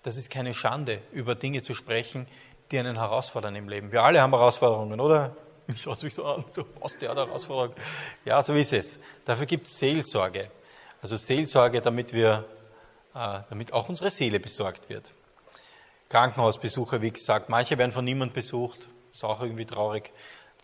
Das 0.03 0.17
ist 0.17 0.31
keine 0.31 0.53
Schande, 0.55 1.01
über 1.13 1.35
Dinge 1.35 1.63
zu 1.63 1.75
sprechen, 1.75 2.27
die 2.71 2.79
einen 2.79 2.97
herausfordern 2.97 3.55
im 3.57 3.69
Leben. 3.69 3.93
Wir 3.93 4.03
alle 4.03 4.21
haben 4.21 4.33
Herausforderungen, 4.33 5.01
oder? 5.01 5.37
Ich 5.69 5.83
schaue 5.83 5.95
mich 6.03 6.15
so 6.15 6.25
an, 6.27 6.45
so, 6.49 6.65
was 6.81 6.99
der 6.99 7.11
hat 7.11 7.17
Herausforderung. 7.17 7.77
Ja, 8.25 8.43
so 8.43 8.55
ist 8.55 8.73
es. 8.73 9.01
Dafür 9.25 9.47
gibt 9.47 9.69
es 9.69 9.79
Seelsorge. 9.79 10.51
Also 11.01 11.15
Seelsorge, 11.15 11.81
damit 11.81 12.13
wir, 12.13 12.45
äh, 13.15 13.39
damit 13.49 13.73
auch 13.73 13.89
unsere 13.89 14.11
Seele 14.11 14.41
besorgt 14.41 14.89
wird. 14.89 15.13
Krankenhausbesuche, 16.09 17.03
wie 17.03 17.13
gesagt, 17.13 17.49
manche 17.51 17.79
werden 17.79 17.93
von 17.93 18.05
niemand 18.05 18.35
besucht, 18.35 18.89
ist 19.13 19.23
auch 19.23 19.41
irgendwie 19.41 19.65
traurig. 19.65 20.11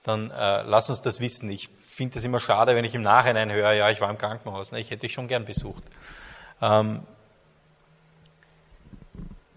Dann 0.03 0.33
äh, 0.33 0.63
lass 0.63 0.89
uns 0.91 1.03
das 1.03 1.21
wissen. 1.21 1.51
Ich 1.51 1.69
finde 1.87 2.19
es 2.19 2.25
immer 2.25 2.41
schade, 2.41 2.75
wenn 2.75 2.85
ich 2.85 2.95
im 2.95 3.03
Nachhinein 3.03 3.53
höre, 3.53 3.75
ja, 3.75 3.91
ich 3.91 4.01
war 4.01 4.11
im 4.11 4.19
Krankenhaus. 4.19 4.73
Ne, 4.73 4.81
ich 4.81 4.91
hätte 4.91 5.03
dich 5.03 5.13
schon 5.13 5.29
gern 5.29 5.45
besucht. 5.45 5.85
Ähm, 6.61 7.03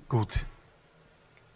gut. 0.08 0.46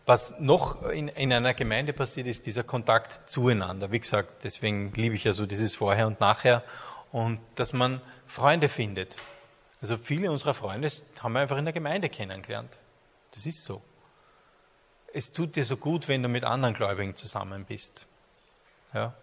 Was 0.05 0.39
noch 0.39 0.83
in, 0.89 1.07
in, 1.07 1.31
einer 1.31 1.53
Gemeinde 1.53 1.93
passiert, 1.93 2.27
ist 2.27 2.45
dieser 2.45 2.63
Kontakt 2.63 3.29
zueinander. 3.29 3.91
Wie 3.91 3.99
gesagt, 3.99 4.43
deswegen 4.43 4.91
liebe 4.93 5.15
ich 5.15 5.23
ja 5.23 5.31
so 5.31 5.45
dieses 5.45 5.75
Vorher 5.75 6.07
und 6.07 6.19
Nachher 6.19 6.63
und 7.13 7.39
dass 7.55 7.71
man 7.71 8.01
Freunde 8.27 8.67
findet. 8.67 9.15
Also 9.81 9.97
viele 9.97 10.29
unserer 10.29 10.53
Freunde 10.53 10.89
haben 11.21 11.33
wir 11.33 11.41
einfach 11.41 11.57
in 11.57 11.65
der 11.65 11.73
Gemeinde 11.73 12.09
kennengelernt. 12.09 12.77
Das 13.31 13.45
ist 13.45 13.63
so. 13.63 13.81
Es 15.13 15.31
tut 15.31 15.55
dir 15.55 15.63
so 15.63 15.77
gut, 15.77 16.07
wenn 16.07 16.23
du 16.23 16.27
mit 16.27 16.43
anderen 16.43 16.73
Gläubigen 16.73 17.15
zusammen 17.15 17.65
bist. 17.65 18.07
Ja. 18.93 19.13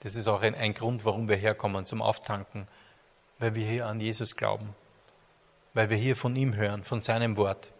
Das 0.00 0.14
ist 0.14 0.28
auch 0.28 0.42
ein, 0.42 0.54
ein 0.54 0.74
Grund, 0.74 1.04
warum 1.04 1.28
wir 1.28 1.36
herkommen 1.36 1.86
zum 1.86 2.00
Auftanken, 2.00 2.68
weil 3.38 3.54
wir 3.54 3.66
hier 3.66 3.86
an 3.86 4.00
Jesus 4.00 4.36
glauben, 4.36 4.74
weil 5.74 5.90
wir 5.90 5.96
hier 5.96 6.16
von 6.16 6.36
ihm 6.36 6.54
hören, 6.54 6.84
von 6.84 7.00
seinem 7.00 7.36
Wort. 7.36 7.72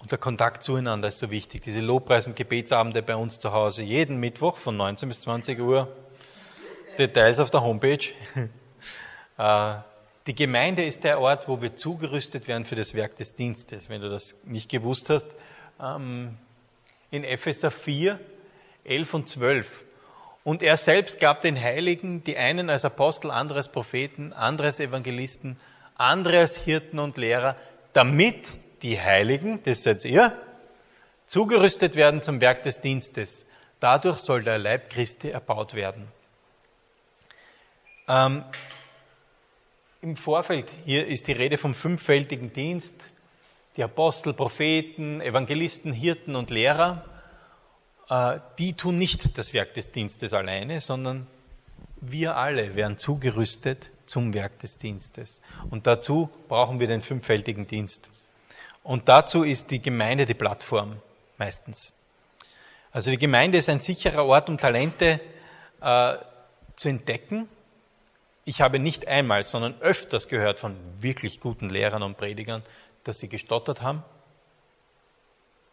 Und 0.00 0.10
der 0.10 0.18
Kontakt 0.18 0.62
zueinander 0.62 1.08
ist 1.08 1.18
so 1.18 1.30
wichtig. 1.30 1.62
Diese 1.62 1.80
Lobpreis- 1.80 2.26
und 2.26 2.34
Gebetsabende 2.34 3.02
bei 3.02 3.14
uns 3.14 3.38
zu 3.38 3.52
Hause, 3.52 3.82
jeden 3.82 4.18
Mittwoch 4.18 4.56
von 4.56 4.76
19 4.76 5.08
bis 5.08 5.20
20 5.20 5.60
Uhr. 5.60 5.88
Details 6.98 7.38
auf 7.38 7.50
der 7.50 7.62
Homepage. 7.62 8.06
Äh, 9.38 9.76
die 10.26 10.34
Gemeinde 10.34 10.84
ist 10.84 11.02
der 11.04 11.18
Ort, 11.18 11.48
wo 11.48 11.62
wir 11.62 11.74
zugerüstet 11.74 12.46
werden 12.46 12.66
für 12.66 12.74
das 12.74 12.94
Werk 12.94 13.16
des 13.16 13.36
Dienstes. 13.36 13.88
Wenn 13.88 14.02
du 14.02 14.10
das 14.10 14.44
nicht 14.44 14.68
gewusst 14.68 15.08
hast, 15.08 15.34
ähm, 15.82 16.36
in 17.10 17.24
Epheser 17.24 17.70
4, 17.70 18.20
11 18.84 19.14
und 19.14 19.28
12. 19.30 19.86
Und 20.44 20.62
er 20.62 20.76
selbst 20.76 21.20
gab 21.20 21.40
den 21.40 21.58
Heiligen, 21.58 22.22
die 22.22 22.36
einen 22.36 22.68
als 22.68 22.84
Apostel, 22.84 23.30
andere 23.30 23.60
als 23.60 23.72
Propheten, 23.72 24.34
andere 24.34 24.66
als 24.66 24.80
Evangelisten, 24.80 25.58
andere 25.94 26.40
als 26.40 26.58
Hirten 26.58 26.98
und 26.98 27.16
Lehrer, 27.16 27.56
damit 27.94 28.58
die 28.82 29.00
Heiligen, 29.00 29.62
das 29.62 29.82
seid 29.82 30.04
ihr, 30.04 30.36
zugerüstet 31.26 31.96
werden 31.96 32.22
zum 32.22 32.40
Werk 32.40 32.62
des 32.62 32.80
Dienstes. 32.80 33.46
Dadurch 33.78 34.18
soll 34.18 34.42
der 34.42 34.58
Leib 34.58 34.90
Christi 34.90 35.30
erbaut 35.30 35.74
werden. 35.74 36.08
Ähm, 38.08 38.44
Im 40.02 40.16
Vorfeld 40.16 40.66
hier 40.84 41.06
ist 41.06 41.28
die 41.28 41.32
Rede 41.32 41.56
vom 41.58 41.74
fünffältigen 41.74 42.52
Dienst. 42.52 43.06
Die 43.76 43.82
Apostel, 43.84 44.34
Propheten, 44.34 45.20
Evangelisten, 45.20 45.92
Hirten 45.92 46.34
und 46.34 46.50
Lehrer, 46.50 47.04
äh, 48.08 48.40
die 48.58 48.74
tun 48.74 48.98
nicht 48.98 49.38
das 49.38 49.54
Werk 49.54 49.74
des 49.74 49.92
Dienstes 49.92 50.32
alleine, 50.34 50.80
sondern 50.80 51.28
wir 52.00 52.36
alle 52.36 52.74
werden 52.74 52.98
zugerüstet 52.98 53.90
zum 54.06 54.34
Werk 54.34 54.58
des 54.58 54.78
Dienstes. 54.78 55.40
Und 55.70 55.86
dazu 55.86 56.30
brauchen 56.48 56.80
wir 56.80 56.88
den 56.88 57.02
fünffältigen 57.02 57.66
Dienst. 57.66 58.08
Und 58.82 59.08
dazu 59.08 59.44
ist 59.44 59.70
die 59.70 59.82
Gemeinde 59.82 60.26
die 60.26 60.34
Plattform 60.34 61.00
meistens. 61.36 62.00
Also 62.92 63.10
die 63.10 63.18
Gemeinde 63.18 63.58
ist 63.58 63.68
ein 63.68 63.80
sicherer 63.80 64.24
Ort, 64.24 64.48
um 64.48 64.58
Talente 64.58 65.20
äh, 65.80 66.14
zu 66.76 66.88
entdecken. 66.88 67.48
Ich 68.44 68.60
habe 68.60 68.78
nicht 68.78 69.06
einmal, 69.06 69.44
sondern 69.44 69.80
öfters 69.80 70.28
gehört 70.28 70.60
von 70.60 70.76
wirklich 71.00 71.40
guten 71.40 71.70
Lehrern 71.70 72.02
und 72.02 72.16
Predigern, 72.16 72.62
dass 73.04 73.20
sie 73.20 73.28
gestottert 73.28 73.82
haben. 73.82 74.02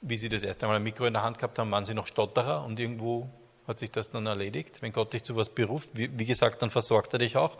Wie 0.01 0.17
sie 0.17 0.29
das 0.29 0.43
erste 0.43 0.67
Mal 0.67 0.75
ein 0.75 0.83
Mikro 0.83 1.05
in 1.05 1.13
der 1.13 1.23
Hand 1.23 1.39
gehabt 1.39 1.57
haben, 1.57 1.71
waren 1.71 1.85
sie 1.85 1.95
noch 1.95 2.07
Stotterer 2.07 2.63
und 2.63 2.79
irgendwo 2.79 3.27
hat 3.67 3.79
sich 3.79 3.91
das 3.91 4.11
dann 4.11 4.27
erledigt. 4.27 4.81
Wenn 4.81 4.93
Gott 4.93 5.13
dich 5.13 5.23
zu 5.23 5.35
was 5.35 5.49
beruft, 5.49 5.89
wie, 5.93 6.17
wie 6.19 6.25
gesagt, 6.25 6.61
dann 6.61 6.71
versorgt 6.71 7.13
er 7.13 7.19
dich 7.19 7.35
auch 7.35 7.57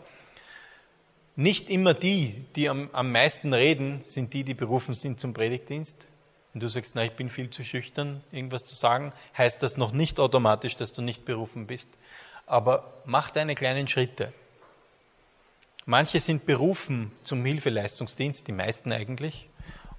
nicht 1.38 1.70
immer 1.70 1.94
die, 1.94 2.44
die 2.56 2.68
am, 2.68 2.90
am 2.92 3.12
meisten 3.12 3.54
reden, 3.54 4.00
sind 4.02 4.34
die, 4.34 4.42
die 4.42 4.54
berufen 4.54 4.94
sind 4.94 5.20
zum 5.20 5.34
Predigtdienst. 5.34 6.08
Wenn 6.52 6.60
du 6.60 6.66
sagst, 6.66 6.96
na, 6.96 7.04
ich 7.04 7.12
bin 7.12 7.30
viel 7.30 7.48
zu 7.48 7.64
schüchtern, 7.64 8.24
irgendwas 8.32 8.64
zu 8.64 8.74
sagen, 8.74 9.12
heißt 9.36 9.62
das 9.62 9.76
noch 9.76 9.92
nicht 9.92 10.18
automatisch, 10.18 10.74
dass 10.74 10.92
du 10.92 11.00
nicht 11.00 11.24
berufen 11.24 11.68
bist. 11.68 11.90
Aber 12.46 12.92
mach 13.04 13.30
deine 13.30 13.54
kleinen 13.54 13.86
Schritte. 13.86 14.32
Manche 15.86 16.18
sind 16.18 16.44
berufen 16.44 17.12
zum 17.22 17.44
Hilfeleistungsdienst, 17.44 18.48
die 18.48 18.52
meisten 18.52 18.90
eigentlich. 18.90 19.48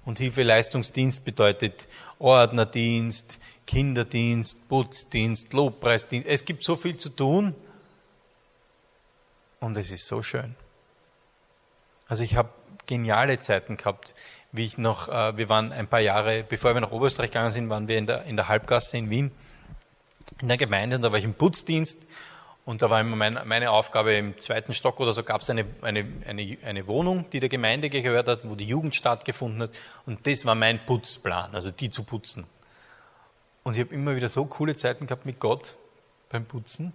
Und 0.04 0.18
Hilfeleistungsdienst 0.18 1.24
bedeutet 1.24 1.88
Ordnerdienst, 2.18 3.38
Kinderdienst, 3.66 4.68
Putzdienst, 4.68 5.54
Lobpreisdienst. 5.54 6.28
Es 6.28 6.44
gibt 6.44 6.64
so 6.64 6.76
viel 6.76 6.98
zu 6.98 7.08
tun 7.08 7.54
und 9.58 9.74
es 9.78 9.90
ist 9.90 10.06
so 10.06 10.22
schön. 10.22 10.54
Also 12.10 12.24
ich 12.24 12.34
habe 12.34 12.48
geniale 12.86 13.38
Zeiten 13.38 13.76
gehabt, 13.76 14.16
wie 14.50 14.64
ich 14.64 14.78
noch, 14.78 15.08
äh, 15.08 15.36
wir 15.36 15.48
waren 15.48 15.70
ein 15.72 15.86
paar 15.86 16.00
Jahre, 16.00 16.42
bevor 16.42 16.74
wir 16.74 16.80
nach 16.80 16.90
Oberösterreich 16.90 17.30
gegangen 17.30 17.52
sind, 17.52 17.68
waren 17.70 17.86
wir 17.86 17.98
in 17.98 18.08
der, 18.08 18.24
in 18.24 18.34
der 18.34 18.48
Halbgasse 18.48 18.98
in 18.98 19.10
Wien, 19.10 19.30
in 20.42 20.48
der 20.48 20.56
Gemeinde, 20.56 20.96
und 20.96 21.02
da 21.02 21.12
war 21.12 21.18
ich 21.20 21.24
im 21.24 21.34
Putzdienst, 21.34 22.08
und 22.64 22.82
da 22.82 22.90
war 22.90 23.00
immer 23.00 23.14
mein, 23.14 23.38
meine 23.44 23.70
Aufgabe 23.70 24.14
im 24.14 24.36
zweiten 24.40 24.74
Stock 24.74 24.98
oder 24.98 25.12
so 25.12 25.22
gab 25.22 25.42
es 25.42 25.50
eine, 25.50 25.64
eine, 25.82 26.04
eine, 26.26 26.58
eine 26.64 26.86
Wohnung, 26.88 27.30
die 27.30 27.38
der 27.38 27.48
Gemeinde 27.48 27.90
gehört 27.90 28.26
hat, 28.26 28.42
wo 28.42 28.56
die 28.56 28.66
Jugend 28.66 28.96
stattgefunden 28.96 29.62
hat, 29.62 29.70
und 30.04 30.26
das 30.26 30.44
war 30.44 30.56
mein 30.56 30.84
Putzplan, 30.84 31.54
also 31.54 31.70
die 31.70 31.90
zu 31.90 32.02
putzen. 32.02 32.44
Und 33.62 33.76
ich 33.76 33.82
habe 33.82 33.94
immer 33.94 34.16
wieder 34.16 34.28
so 34.28 34.46
coole 34.46 34.74
Zeiten 34.74 35.06
gehabt 35.06 35.26
mit 35.26 35.38
Gott 35.38 35.76
beim 36.28 36.44
Putzen, 36.44 36.92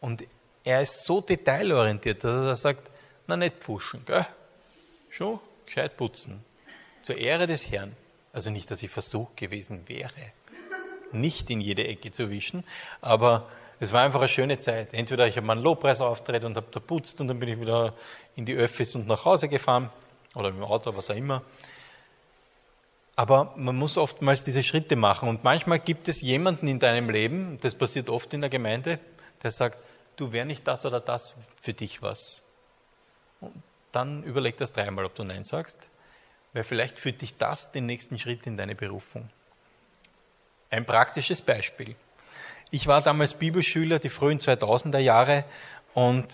und 0.00 0.24
er 0.64 0.82
ist 0.82 1.04
so 1.04 1.20
detailorientiert, 1.20 2.24
dass 2.24 2.44
er 2.44 2.56
sagt, 2.56 2.90
na 3.28 3.36
nicht 3.36 3.62
pfuschen, 3.62 4.04
gell? 4.04 4.26
Schon 5.10 5.38
gescheit 5.66 5.96
putzen. 5.96 6.44
Zur 7.02 7.16
Ehre 7.16 7.46
des 7.46 7.70
Herrn. 7.70 7.94
Also 8.32 8.50
nicht, 8.50 8.70
dass 8.70 8.82
ich 8.82 8.90
versucht 8.90 9.36
gewesen 9.36 9.88
wäre, 9.88 10.10
nicht 11.12 11.48
in 11.50 11.60
jede 11.60 11.86
Ecke 11.86 12.10
zu 12.10 12.30
wischen, 12.30 12.64
aber 13.00 13.48
es 13.80 13.92
war 13.92 14.02
einfach 14.02 14.20
eine 14.20 14.28
schöne 14.28 14.58
Zeit. 14.58 14.92
Entweder 14.92 15.26
ich 15.26 15.36
habe 15.36 15.46
mal 15.46 15.54
einen 15.54 15.62
Lobpreisauftritt 15.62 16.44
und 16.44 16.56
habe 16.56 16.66
da 16.70 16.80
putzt 16.80 17.20
und 17.20 17.28
dann 17.28 17.38
bin 17.38 17.48
ich 17.48 17.60
wieder 17.60 17.94
in 18.36 18.44
die 18.44 18.54
Öffis 18.54 18.94
und 18.94 19.06
nach 19.06 19.24
Hause 19.24 19.48
gefahren 19.48 19.90
oder 20.34 20.50
mit 20.50 20.58
dem 20.60 20.64
Auto, 20.64 20.94
was 20.94 21.10
auch 21.10 21.16
immer. 21.16 21.42
Aber 23.16 23.52
man 23.56 23.76
muss 23.76 23.98
oftmals 23.98 24.44
diese 24.44 24.62
Schritte 24.62 24.94
machen 24.94 25.28
und 25.28 25.42
manchmal 25.42 25.80
gibt 25.80 26.08
es 26.08 26.20
jemanden 26.20 26.68
in 26.68 26.78
deinem 26.78 27.10
Leben, 27.10 27.58
das 27.60 27.74
passiert 27.74 28.08
oft 28.08 28.32
in 28.34 28.40
der 28.40 28.50
Gemeinde, 28.50 29.00
der 29.42 29.50
sagt, 29.50 29.78
du 30.16 30.32
wäre 30.32 30.46
nicht 30.46 30.66
das 30.66 30.86
oder 30.86 31.00
das 31.00 31.34
für 31.60 31.72
dich 31.72 32.02
was. 32.02 32.47
Und 33.40 33.62
dann 33.92 34.22
überleg 34.22 34.56
das 34.56 34.72
dreimal, 34.72 35.04
ob 35.04 35.14
du 35.14 35.24
Nein 35.24 35.44
sagst, 35.44 35.88
weil 36.52 36.64
vielleicht 36.64 36.98
führt 36.98 37.22
dich 37.22 37.36
das 37.36 37.72
den 37.72 37.86
nächsten 37.86 38.18
Schritt 38.18 38.46
in 38.46 38.56
deine 38.56 38.74
Berufung. 38.74 39.30
Ein 40.70 40.84
praktisches 40.84 41.42
Beispiel. 41.42 41.96
Ich 42.70 42.86
war 42.86 43.00
damals 43.00 43.34
Bibelschüler, 43.34 43.98
die 43.98 44.10
frühen 44.10 44.38
2000er 44.38 44.98
Jahre, 44.98 45.44
und 45.94 46.28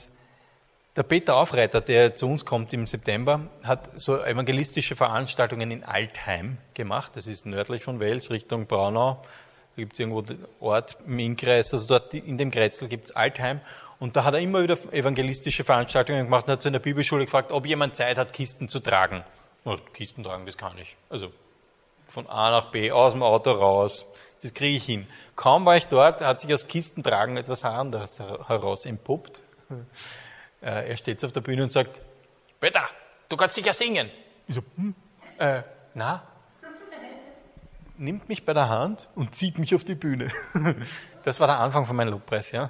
der 0.97 1.03
Peter 1.03 1.37
Aufreiter, 1.37 1.81
der 1.81 2.14
zu 2.14 2.29
uns 2.29 2.45
kommt 2.45 2.73
im 2.73 2.87
September, 2.87 3.49
hat 3.62 3.99
so 3.99 4.23
evangelistische 4.23 4.95
Veranstaltungen 4.95 5.71
in 5.71 5.85
Altheim 5.85 6.59
gemacht. 6.75 7.12
Das 7.14 7.27
ist 7.27 7.47
nördlich 7.47 7.83
von 7.83 7.99
Wels, 7.99 8.31
Richtung 8.31 8.67
Braunau. 8.67 9.23
Da 9.75 9.83
gibt 9.83 9.95
es 9.95 10.01
irgendwo 10.01 10.23
den 10.23 10.45
Ort 10.61 10.99
im 11.07 11.19
Innkreis, 11.19 11.73
also 11.73 11.88
dort 11.88 12.14
in 12.14 12.38
dem 12.38 12.53
Kretzel 12.53 12.88
gibt 12.88 13.07
es 13.07 13.17
Altheim. 13.17 13.61
Und 14.05 14.17
da 14.17 14.25
hat 14.25 14.35
er 14.35 14.40
immer 14.40 14.62
wieder 14.62 14.77
evangelistische 14.93 15.64
Veranstaltungen 15.64 16.25
gemacht 16.27 16.45
und 16.45 16.53
hat 16.53 16.61
zu 16.61 16.69
einer 16.69 16.79
Bibelschule 16.79 17.25
gefragt, 17.25 17.51
ob 17.51 17.64
jemand 17.64 17.97
Zeit 17.97 18.19
hat, 18.19 18.35
Kisten 18.35 18.69
zu 18.69 18.81
tragen. 18.81 19.25
Oh, 19.64 19.79
Kisten 19.95 20.23
tragen, 20.23 20.45
das 20.45 20.59
kann 20.59 20.77
ich. 20.77 20.95
Also 21.09 21.33
von 22.07 22.27
A 22.27 22.51
nach 22.51 22.67
B, 22.67 22.93
aus 22.93 23.14
dem 23.14 23.23
Auto 23.23 23.53
raus, 23.53 24.05
das 24.43 24.53
kriege 24.53 24.77
ich 24.77 24.85
hin. 24.85 25.07
Kaum 25.37 25.64
war 25.64 25.79
ich 25.79 25.87
dort, 25.87 26.21
hat 26.21 26.38
sich 26.38 26.53
aus 26.53 26.69
Kistentragen 26.69 27.38
etwas 27.38 27.64
anderes 27.64 28.21
heraus 28.21 28.85
entpuppt. 28.85 29.40
Äh, 30.61 30.88
er 30.88 30.97
steht 30.97 31.23
auf 31.23 31.33
der 31.33 31.43
Bühne 31.43 31.62
und 31.62 31.71
sagt, 31.71 32.01
Peter, 32.59 32.85
du 33.29 33.37
kannst 33.37 33.55
sicher 33.55 33.75
singen. 33.75 34.11
Ich 34.49 34.55
so, 34.55 34.62
hm, 34.77 34.95
äh, 35.37 35.61
Na, 35.93 36.23
nimmt 37.99 38.29
mich 38.31 38.45
bei 38.47 38.55
der 38.55 38.71
Hand 38.71 39.09
und 39.14 39.35
zieht 39.35 39.59
mich 39.59 39.75
auf 39.75 39.85
die 39.85 39.95
Bühne. 39.95 40.31
Das 41.25 41.40
war 41.40 41.47
der 41.47 41.59
Anfang 41.59 41.87
von 41.87 41.97
meinem 41.97 42.11
Lobpreis, 42.11 42.51
ja. 42.51 42.69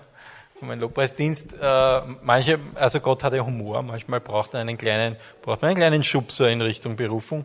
Von 0.58 0.68
meinem 0.68 0.80
Lobpreisdienst. 0.80 1.56
Äh, 1.60 2.00
manche, 2.22 2.60
also 2.74 3.00
Gott 3.00 3.24
hat 3.24 3.32
ja 3.32 3.44
Humor. 3.44 3.82
Manchmal 3.82 4.20
braucht 4.20 4.54
er 4.54 4.60
einen 4.60 4.78
kleinen, 4.78 5.16
braucht 5.42 5.62
man 5.62 5.70
einen 5.70 5.78
kleinen 5.78 6.02
Schubser 6.02 6.50
in 6.50 6.60
Richtung 6.60 6.96
Berufung, 6.96 7.44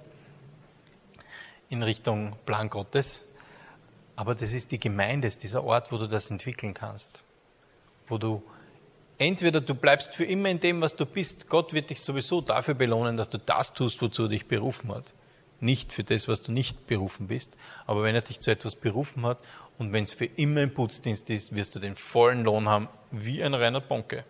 in 1.69 1.83
Richtung 1.83 2.35
Plan 2.45 2.69
Gottes. 2.69 3.21
Aber 4.15 4.35
das 4.35 4.53
ist 4.53 4.71
die 4.71 4.79
Gemeinde, 4.79 5.27
ist 5.27 5.43
dieser 5.43 5.63
Ort, 5.63 5.91
wo 5.91 5.97
du 5.97 6.07
das 6.07 6.29
entwickeln 6.29 6.73
kannst. 6.73 7.23
Wo 8.07 8.17
du 8.17 8.43
entweder 9.17 9.61
du 9.61 9.73
bleibst 9.75 10.13
für 10.13 10.25
immer 10.25 10.49
in 10.49 10.59
dem, 10.59 10.81
was 10.81 10.95
du 10.95 11.05
bist. 11.05 11.49
Gott 11.49 11.73
wird 11.73 11.89
dich 11.89 12.01
sowieso 12.01 12.41
dafür 12.41 12.73
belohnen, 12.73 13.17
dass 13.17 13.29
du 13.29 13.37
das 13.37 13.73
tust, 13.73 14.01
wozu 14.01 14.23
er 14.23 14.29
dich 14.29 14.47
berufen 14.47 14.93
hat 14.93 15.13
nicht 15.61 15.93
für 15.93 16.03
das, 16.03 16.27
was 16.27 16.43
du 16.43 16.51
nicht 16.51 16.87
berufen 16.87 17.27
bist. 17.27 17.57
Aber 17.85 18.03
wenn 18.03 18.15
er 18.15 18.21
dich 18.21 18.39
zu 18.39 18.51
etwas 18.51 18.75
berufen 18.75 19.25
hat 19.25 19.39
und 19.77 19.93
wenn 19.93 20.03
es 20.03 20.13
für 20.13 20.25
immer 20.25 20.61
im 20.61 20.73
Putzdienst 20.73 21.29
ist, 21.29 21.55
wirst 21.55 21.75
du 21.75 21.79
den 21.79 21.95
vollen 21.95 22.43
Lohn 22.43 22.67
haben, 22.67 22.87
wie 23.11 23.43
ein 23.43 23.53
reiner 23.53 23.81
Bonke. 23.81 24.23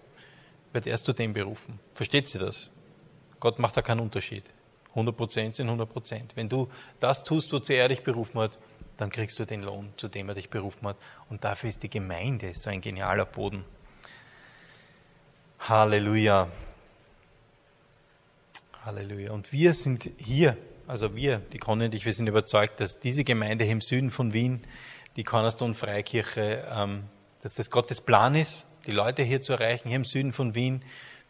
Wird 0.74 0.88
erst 0.88 1.06
zu 1.06 1.14
dem 1.14 1.34
berufen. 1.34 1.80
Versteht 1.94 2.28
sie 2.28 2.40
das? 2.40 2.70
Gott 3.40 3.60
macht 3.60 3.78
da 3.78 3.82
keinen 3.82 4.02
Unterschied. 4.02 4.44
100% 4.96 5.56
sind 5.56 5.70
100%. 5.70 6.22
Wenn 6.36 6.50
du 6.50 6.68
das 7.00 7.24
tust, 7.24 7.54
wozu 7.54 7.74
er 7.74 7.88
dich 7.88 8.04
berufen 8.04 8.40
hat, 8.40 8.58
dann 8.98 9.10
kriegst 9.10 9.40
du 9.40 9.46
den 9.46 9.64
Lohn, 9.64 9.94
zu 9.98 10.08
dem 10.08 10.28
er 10.30 10.36
dich 10.36 10.50
berufen 10.50 10.88
hat. 10.88 10.98
Und 11.30 11.44
dafür 11.44 11.70
ist 11.70 11.84
die 11.84 11.90
Gemeinde 11.90 12.54
so 12.54 12.70
ein 12.70 12.82
genialer 12.82 13.26
Boden. 13.26 13.64
Halleluja. 15.60 16.50
Halleluja. 18.86 19.32
Und 19.32 19.52
wir 19.52 19.74
sind 19.74 20.10
hier 20.18 20.58
also 20.90 21.16
wir, 21.16 21.38
die 21.54 21.60
Conny 21.60 21.86
und 21.86 21.94
ich, 21.94 22.06
wir 22.06 22.14
sind 22.14 22.26
überzeugt, 22.26 22.80
dass 22.80 23.00
diese 23.00 23.24
Gemeinde 23.24 23.64
im 23.64 23.80
Süden 23.80 24.10
von 24.10 24.34
Wien, 24.34 24.64
die 25.18 25.24
Cornerstone 25.24 25.76
Freikirche, 25.76 26.68
ähm, 26.68 27.04
dass 27.44 27.54
das 27.54 27.70
Gottes 27.70 28.02
Plan 28.02 28.34
ist, 28.34 28.66
die 28.88 28.92
Leute 28.92 29.22
hier 29.22 29.40
zu 29.40 29.54
erreichen, 29.54 29.90
hier 29.90 29.98
im 29.98 30.04
Süden 30.04 30.34
von 30.34 30.56
Wien. 30.56 30.82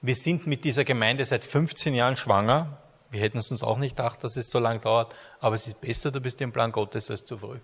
Wir 0.02 0.16
sind 0.16 0.48
mit 0.48 0.64
dieser 0.64 0.86
Gemeinde 0.86 1.26
seit 1.26 1.44
15 1.44 1.94
Jahren 1.94 2.16
schwanger. 2.16 2.78
Wir 3.12 3.20
hätten 3.20 3.38
es 3.38 3.52
uns 3.52 3.62
auch 3.62 3.78
nicht 3.78 3.98
gedacht, 3.98 4.24
dass 4.24 4.38
es 4.38 4.50
so 4.50 4.60
lange 4.60 4.80
dauert, 4.80 5.14
aber 5.42 5.56
es 5.56 5.68
ist 5.68 5.82
besser, 5.82 6.10
du 6.10 6.22
bist 6.22 6.40
im 6.40 6.54
Plan 6.54 6.72
Gottes 6.72 7.12
als 7.12 7.26
zu 7.26 7.38
früh. 7.38 7.58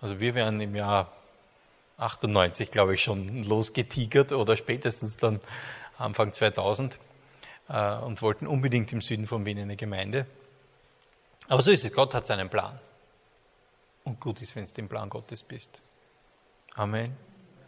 Also 0.00 0.20
wir 0.20 0.36
wären 0.36 0.60
im 0.60 0.76
Jahr 0.76 1.10
98, 1.96 2.70
glaube 2.70 2.94
ich, 2.94 3.02
schon 3.02 3.42
losgetigert 3.42 4.30
oder 4.30 4.56
spätestens 4.56 5.16
dann 5.16 5.40
Anfang 5.98 6.32
2000 6.32 6.96
äh, 7.68 7.96
und 7.96 8.22
wollten 8.22 8.46
unbedingt 8.46 8.92
im 8.92 9.00
Süden 9.00 9.26
von 9.26 9.44
Wien 9.44 9.58
eine 9.58 9.74
Gemeinde. 9.74 10.26
Aber 11.48 11.62
so 11.62 11.70
ist 11.70 11.84
es. 11.84 11.92
Gott 11.92 12.14
hat 12.14 12.26
seinen 12.26 12.48
Plan. 12.48 12.78
Und 14.04 14.20
gut 14.20 14.40
ist, 14.42 14.54
wenn 14.56 14.64
du 14.64 14.70
im 14.76 14.88
Plan 14.88 15.08
Gottes 15.08 15.42
bist. 15.42 15.80
Amen. 16.74 17.16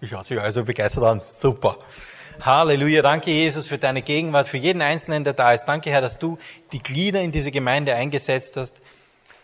Ich 0.00 0.10
schaue 0.10 0.24
sich 0.24 0.38
also 0.38 0.64
begeistert 0.64 1.04
an. 1.04 1.22
Super. 1.24 1.78
Halleluja. 2.40 3.00
Danke, 3.00 3.30
Jesus, 3.30 3.66
für 3.66 3.78
deine 3.78 4.02
Gegenwart, 4.02 4.46
für 4.46 4.58
jeden 4.58 4.82
Einzelnen, 4.82 5.24
der 5.24 5.32
da 5.32 5.52
ist. 5.52 5.64
Danke, 5.64 5.90
Herr, 5.90 6.02
dass 6.02 6.18
du 6.18 6.38
die 6.72 6.82
Glieder 6.82 7.22
in 7.22 7.32
diese 7.32 7.50
Gemeinde 7.50 7.94
eingesetzt 7.94 8.56
hast. 8.56 8.82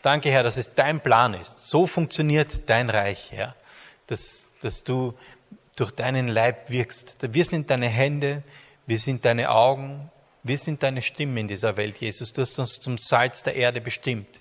Danke, 0.02 0.30
Herr, 0.30 0.42
dass 0.42 0.56
es 0.56 0.74
dein 0.74 1.00
Plan 1.00 1.34
ist. 1.34 1.70
So 1.70 1.86
funktioniert 1.86 2.68
dein 2.68 2.90
Reich, 2.90 3.28
Herr. 3.32 3.54
Dass, 4.08 4.52
dass 4.60 4.84
du 4.84 5.14
durch 5.76 5.92
deinen 5.92 6.28
Leib 6.28 6.68
wirkst. 6.68 7.32
Wir 7.32 7.44
sind 7.44 7.70
deine 7.70 7.88
Hände, 7.88 8.42
wir 8.86 8.98
sind 8.98 9.24
deine 9.24 9.50
Augen, 9.50 10.10
wir 10.44 10.59
sind 10.59 10.83
deine 10.83 11.02
Stimme 11.02 11.38
in 11.38 11.46
dieser 11.46 11.76
Welt, 11.76 11.98
Jesus. 11.98 12.33
Du 12.33 12.42
hast 12.42 12.59
uns 12.59 12.81
zum 12.81 12.98
Salz 12.98 13.44
der 13.44 13.55
Erde 13.55 13.81
bestimmt. 13.81 14.40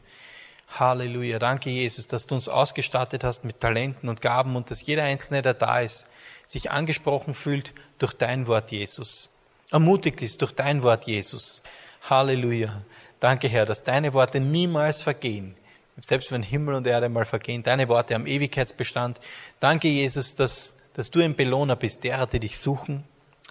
Halleluja. 0.80 1.38
Danke, 1.38 1.70
Jesus, 1.70 2.08
dass 2.08 2.26
du 2.26 2.34
uns 2.34 2.50
ausgestattet 2.50 3.24
hast 3.24 3.46
mit 3.46 3.60
Talenten 3.60 4.10
und 4.10 4.22
Gaben 4.22 4.56
und 4.56 4.72
dass 4.72 4.86
jeder 4.86 5.04
Einzelne, 5.04 5.42
der 5.42 5.54
da 5.54 5.80
ist, 5.82 6.08
sich 6.46 6.72
angesprochen 6.72 7.34
fühlt 7.34 7.74
durch 8.00 8.14
dein 8.14 8.48
Wort, 8.48 8.72
Jesus. 8.72 9.30
Ermutigt 9.70 10.22
ist 10.22 10.42
durch 10.42 10.54
dein 10.54 10.82
Wort, 10.82 11.06
Jesus. 11.06 11.62
Halleluja. 12.10 12.82
Danke, 13.20 13.48
Herr, 13.48 13.66
dass 13.66 13.84
deine 13.84 14.14
Worte 14.14 14.40
niemals 14.40 15.04
vergehen. 15.04 15.56
Selbst 16.00 16.32
wenn 16.32 16.42
Himmel 16.42 16.74
und 16.74 16.88
Erde 16.88 17.10
mal 17.10 17.26
vergehen, 17.26 17.62
deine 17.62 17.88
Worte 17.90 18.16
haben 18.16 18.26
Ewigkeitsbestand. 18.26 19.20
Danke, 19.60 19.88
Jesus, 19.88 20.36
dass, 20.36 20.80
dass 20.96 21.12
du 21.12 21.22
ein 21.22 21.36
Belohner 21.36 21.76
bist, 21.76 22.04
derer, 22.04 22.26
die 22.26 22.40
dich 22.40 22.58
suchen. 22.58 23.04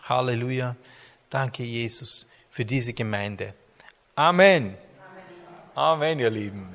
Halleluja. 0.08 0.74
Danke, 1.28 1.62
Jesus 1.62 2.29
für 2.50 2.64
diese 2.64 2.92
Gemeinde. 2.92 3.54
Amen. 4.16 4.76
Amen, 5.74 6.18
Amen 6.18 6.18
ihr 6.18 6.30
Lieben. 6.30 6.68